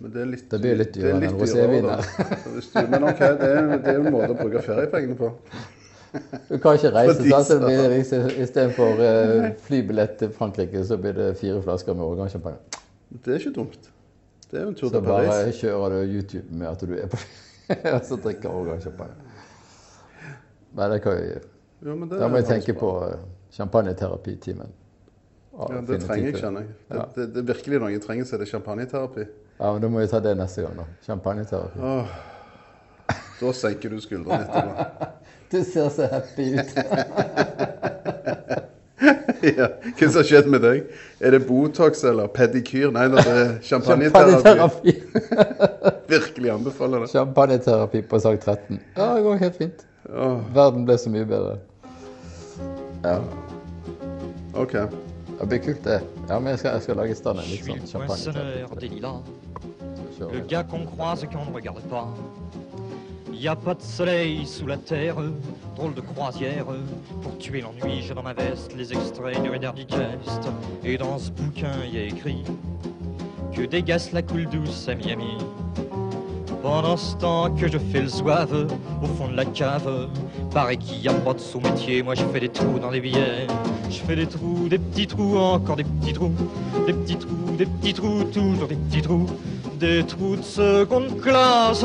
Men 0.00 0.10
det 0.10 0.22
er 0.22 0.26
litt 0.32 0.48
Det 0.50 0.58
blir 0.60 0.80
litt 0.80 0.96
er 0.96 1.02
dyrere 1.02 1.28
enn 1.28 1.36
rosévin 1.38 1.84
Men 2.90 3.04
OK, 3.06 3.20
det 3.20 3.50
er, 3.52 3.68
det 3.76 3.92
er 3.92 4.00
en 4.00 4.08
måte 4.10 4.32
å 4.32 4.38
bruke 4.40 4.62
feriepengene 4.66 5.14
på. 5.20 5.30
Du 6.48 6.58
kan 6.58 6.74
ikke 6.76 6.90
reise 6.92 7.22
da, 7.28 7.38
så 7.46 7.60
blir 7.62 7.84
det 7.88 8.00
istedenfor 8.42 8.98
uh, 8.98 9.46
flybillett 9.68 10.18
til 10.20 10.32
Frankrike, 10.36 10.82
så 10.84 10.98
blir 11.00 11.14
det 11.16 11.30
fire 11.40 11.62
flasker 11.62 11.94
med 11.96 12.04
årgangssjampanje. 12.08 12.82
Det 13.22 13.36
er 13.36 13.38
ikke 13.44 13.54
dumt. 13.60 13.88
Det 14.50 14.58
er 14.58 14.66
jo 14.66 14.72
en 14.72 14.76
tur 14.76 14.88
Så 14.88 14.98
til 14.98 15.06
Paris. 15.06 15.30
Så 15.30 15.38
bare 15.38 15.54
kjører 15.60 15.94
du 15.94 16.16
YouTube 16.18 16.44
med 16.50 16.68
at 16.68 16.82
du 16.82 16.92
er 16.98 17.08
på 17.12 17.20
og 17.94 18.00
så 18.04 18.16
drikker 18.22 18.50
Årgang 18.50 18.80
champagne. 18.82 19.14
Nei, 20.72 20.88
det 20.88 21.00
kan 21.04 21.16
vi 21.18 21.26
Jo, 21.82 21.96
Da 22.08 22.28
må 22.30 22.36
jeg 22.40 22.46
tenke 22.48 22.74
på 22.78 22.90
uh, 23.04 23.14
champagneterapitimen. 23.52 24.70
Ja, 25.52 25.80
det 25.84 25.98
trenger 26.06 26.30
jeg, 26.30 26.38
kjenner 26.40 26.60
jeg. 26.64 26.74
Det, 26.88 26.96
Ja. 26.96 27.06
det, 27.16 27.26
det 27.34 27.40
er 27.42 27.48
virkelig 27.54 27.80
noe 27.82 27.90
jeg 27.92 28.02
trenger, 28.04 28.24
så 28.24 28.36
er 28.36 28.44
det 28.44 28.48
champagneterapi. 28.48 29.24
Ja, 29.58 29.72
men 29.72 29.82
Da 29.82 29.88
må 29.92 30.00
vi 30.00 30.06
ta 30.08 30.20
det 30.24 30.36
neste 30.38 30.62
gang. 30.64 30.76
da. 30.80 30.86
Champagneterapi. 31.06 31.78
Åh, 31.78 32.06
da 33.40 33.52
senker 33.52 33.90
du 33.92 34.00
skuldrene 34.00 34.44
etterpå. 34.46 35.08
Du 35.52 35.58
ser 35.68 35.90
så 35.92 36.06
happy 36.08 36.46
ut. 36.56 36.70
ja. 39.58 39.68
Hva 39.98 40.08
som 40.08 40.18
har 40.20 40.26
skjedd 40.28 40.48
med 40.52 40.62
deg? 40.64 40.84
Er 41.20 41.34
det 41.36 41.40
Botox 41.48 42.04
eller 42.08 42.28
pedikyr? 42.32 42.90
Nei, 42.94 43.08
det 43.12 43.24
er 43.26 43.52
champagneterapi. 43.70 44.94
Champagneterapi. 44.94 44.94
Virkelig 46.12 46.50
anbefaler 46.54 47.04
det. 47.04 47.10
Champagneterapi 47.12 48.02
på 48.10 48.20
sak 48.22 48.40
13. 48.44 48.80
Ja, 48.96 49.08
det 49.16 49.22
går 49.26 49.40
helt 49.42 49.56
fint. 49.60 49.86
Åh, 50.12 50.40
Verden 50.54 50.84
ble 50.88 50.98
så 50.98 51.10
mye 51.14 51.24
bedre. 51.30 51.58
Ja, 53.02 53.16
OK. 54.54 54.72
det 55.40 55.46
blir 55.48 55.58
kult, 55.64 55.84
det. 55.84 56.00
Ja, 56.28 56.36
men 56.38 56.52
jeg 56.52 56.58
skal, 56.62 56.76
jeg 56.76 56.82
skal 56.86 56.98
lage 57.00 57.14
i 57.14 57.18
stand 57.18 57.40
en 57.42 57.48
litt 57.50 57.64
sånn 57.66 57.80
le 57.80 57.88
champagne. 57.90 58.08
poinçonneur 58.12 58.76
des 58.78 58.92
lilas, 58.92 59.30
Så 60.18 60.28
le 60.30 60.40
gars 60.46 60.62
qu'on 60.64 60.84
croise 60.86 61.24
et 61.24 61.26
qu'on 61.32 61.46
ne 61.48 61.54
regarde 61.54 61.80
pas. 61.90 62.06
Y 63.42 63.48
a 63.48 63.56
pas 63.56 63.74
de 63.74 63.82
soleil 63.82 64.46
sous 64.46 64.68
la 64.68 64.76
terre, 64.76 65.16
drôle 65.74 65.94
de 65.94 66.00
croisière. 66.00 66.64
Pour 67.22 67.36
tuer 67.38 67.60
l'ennui, 67.60 68.00
j'ai 68.00 68.14
dans 68.14 68.22
ma 68.22 68.34
veste 68.34 68.72
les 68.76 68.92
extraits 68.92 69.42
du 69.42 69.50
Reader 69.50 69.72
Digest. 69.74 70.48
Et 70.84 70.96
dans 70.96 71.18
ce 71.18 71.32
bouquin, 71.32 71.72
y 71.92 71.98
a 71.98 72.02
écrit 72.04 72.44
que 73.52 73.62
dégasse 73.62 74.12
la 74.12 74.22
coule 74.22 74.46
douce 74.46 74.88
à 74.88 74.94
Miami. 74.94 75.38
Pendant 76.62 76.96
ce 76.96 77.16
temps 77.16 77.52
que 77.52 77.66
je 77.66 77.78
fais 77.78 78.02
le 78.02 78.06
zouave 78.06 78.68
au 79.02 79.06
fond 79.06 79.26
de 79.26 79.36
la 79.36 79.44
cave, 79.44 80.08
paraît 80.52 80.76
qu'il 80.76 81.02
y 81.02 81.08
a 81.08 81.12
pas 81.12 81.34
de 81.34 81.40
sous-métier. 81.40 82.04
Moi, 82.04 82.14
je 82.14 82.22
fais 82.26 82.38
des 82.38 82.48
trous 82.48 82.78
dans 82.78 82.90
les 82.90 83.00
billets. 83.00 83.48
Je 83.90 83.98
fais 83.98 84.14
des 84.14 84.28
trous, 84.28 84.68
des 84.68 84.78
petits 84.78 85.08
trous, 85.08 85.36
encore 85.36 85.74
des 85.74 85.82
petits 85.82 86.12
trous, 86.12 86.30
des 86.86 86.92
petits 86.92 87.16
trous, 87.16 87.56
des 87.58 87.66
petits 87.66 87.94
trous, 87.94 88.22
toujours 88.22 88.68
des 88.68 88.76
petits 88.76 89.02
trous, 89.02 89.26
des 89.80 90.04
trous 90.04 90.36
de 90.36 90.42
seconde 90.42 91.20
classe, 91.20 91.84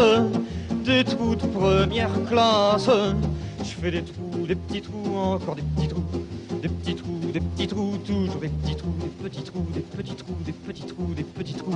des 0.88 1.04
trous 1.04 1.36
de 1.36 1.46
première 1.48 2.10
classe. 2.30 2.90
Je 3.60 3.72
fais 3.82 3.92
des 3.92 4.04
trous, 4.04 4.48
des 4.48 4.56
petits 4.56 4.82
trous, 4.82 5.18
encore 5.18 5.56
des 5.56 5.62
petits 5.62 5.90
trous, 5.90 6.02
des 6.62 6.70
petits 6.70 6.96
trous, 6.96 7.20
des 7.34 7.42
petits 7.42 7.68
trous, 7.68 7.98
toujours 8.06 8.40
des 8.40 8.48
petits 8.48 8.76
trous, 8.76 8.94
des 9.04 9.30
petits 9.30 9.44
trous, 9.44 9.66
des 9.74 9.82
petits 9.82 10.16
trous, 10.16 10.36
des 10.46 10.54
petits 10.54 10.86
trous, 10.86 11.14
des 11.14 11.24
petits 11.24 11.54
trous. 11.56 11.76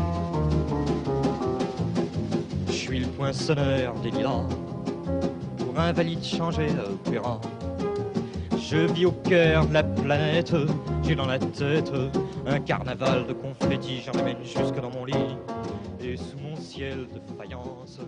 Je 2.68 2.72
suis 2.72 3.00
le 3.00 3.08
poinçonneur 3.08 3.94
des 4.02 4.12
lilas, 4.12 4.48
pour 5.58 5.78
invalide 5.78 6.24
changer 6.24 6.68
opéra. 7.06 7.42
Je 8.58 8.78
vis 8.94 9.08
au 9.08 9.12
cœur 9.12 9.68
de 9.68 9.74
la 9.74 9.84
planète, 9.84 10.56
j'ai 11.04 11.16
dans 11.16 11.26
la 11.26 11.38
tête 11.38 11.92
un 12.48 12.60
carnaval 12.62 13.28
de 13.28 13.34
confettis, 13.34 14.04
j'en 14.06 14.18
amène 14.18 14.38
jusque 14.42 14.80
dans 14.82 14.92
mon 14.92 15.04
lit. 15.04 15.36
Et 16.02 16.16
sous 16.16 16.38
mon 16.42 16.56
ciel 16.56 17.08
de 17.14 17.38
faïence, 17.38 18.00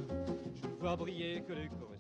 voir 0.83 0.97
briller 0.97 1.41
que 1.47 1.53
les 1.53 1.69
coraux. 1.69 1.92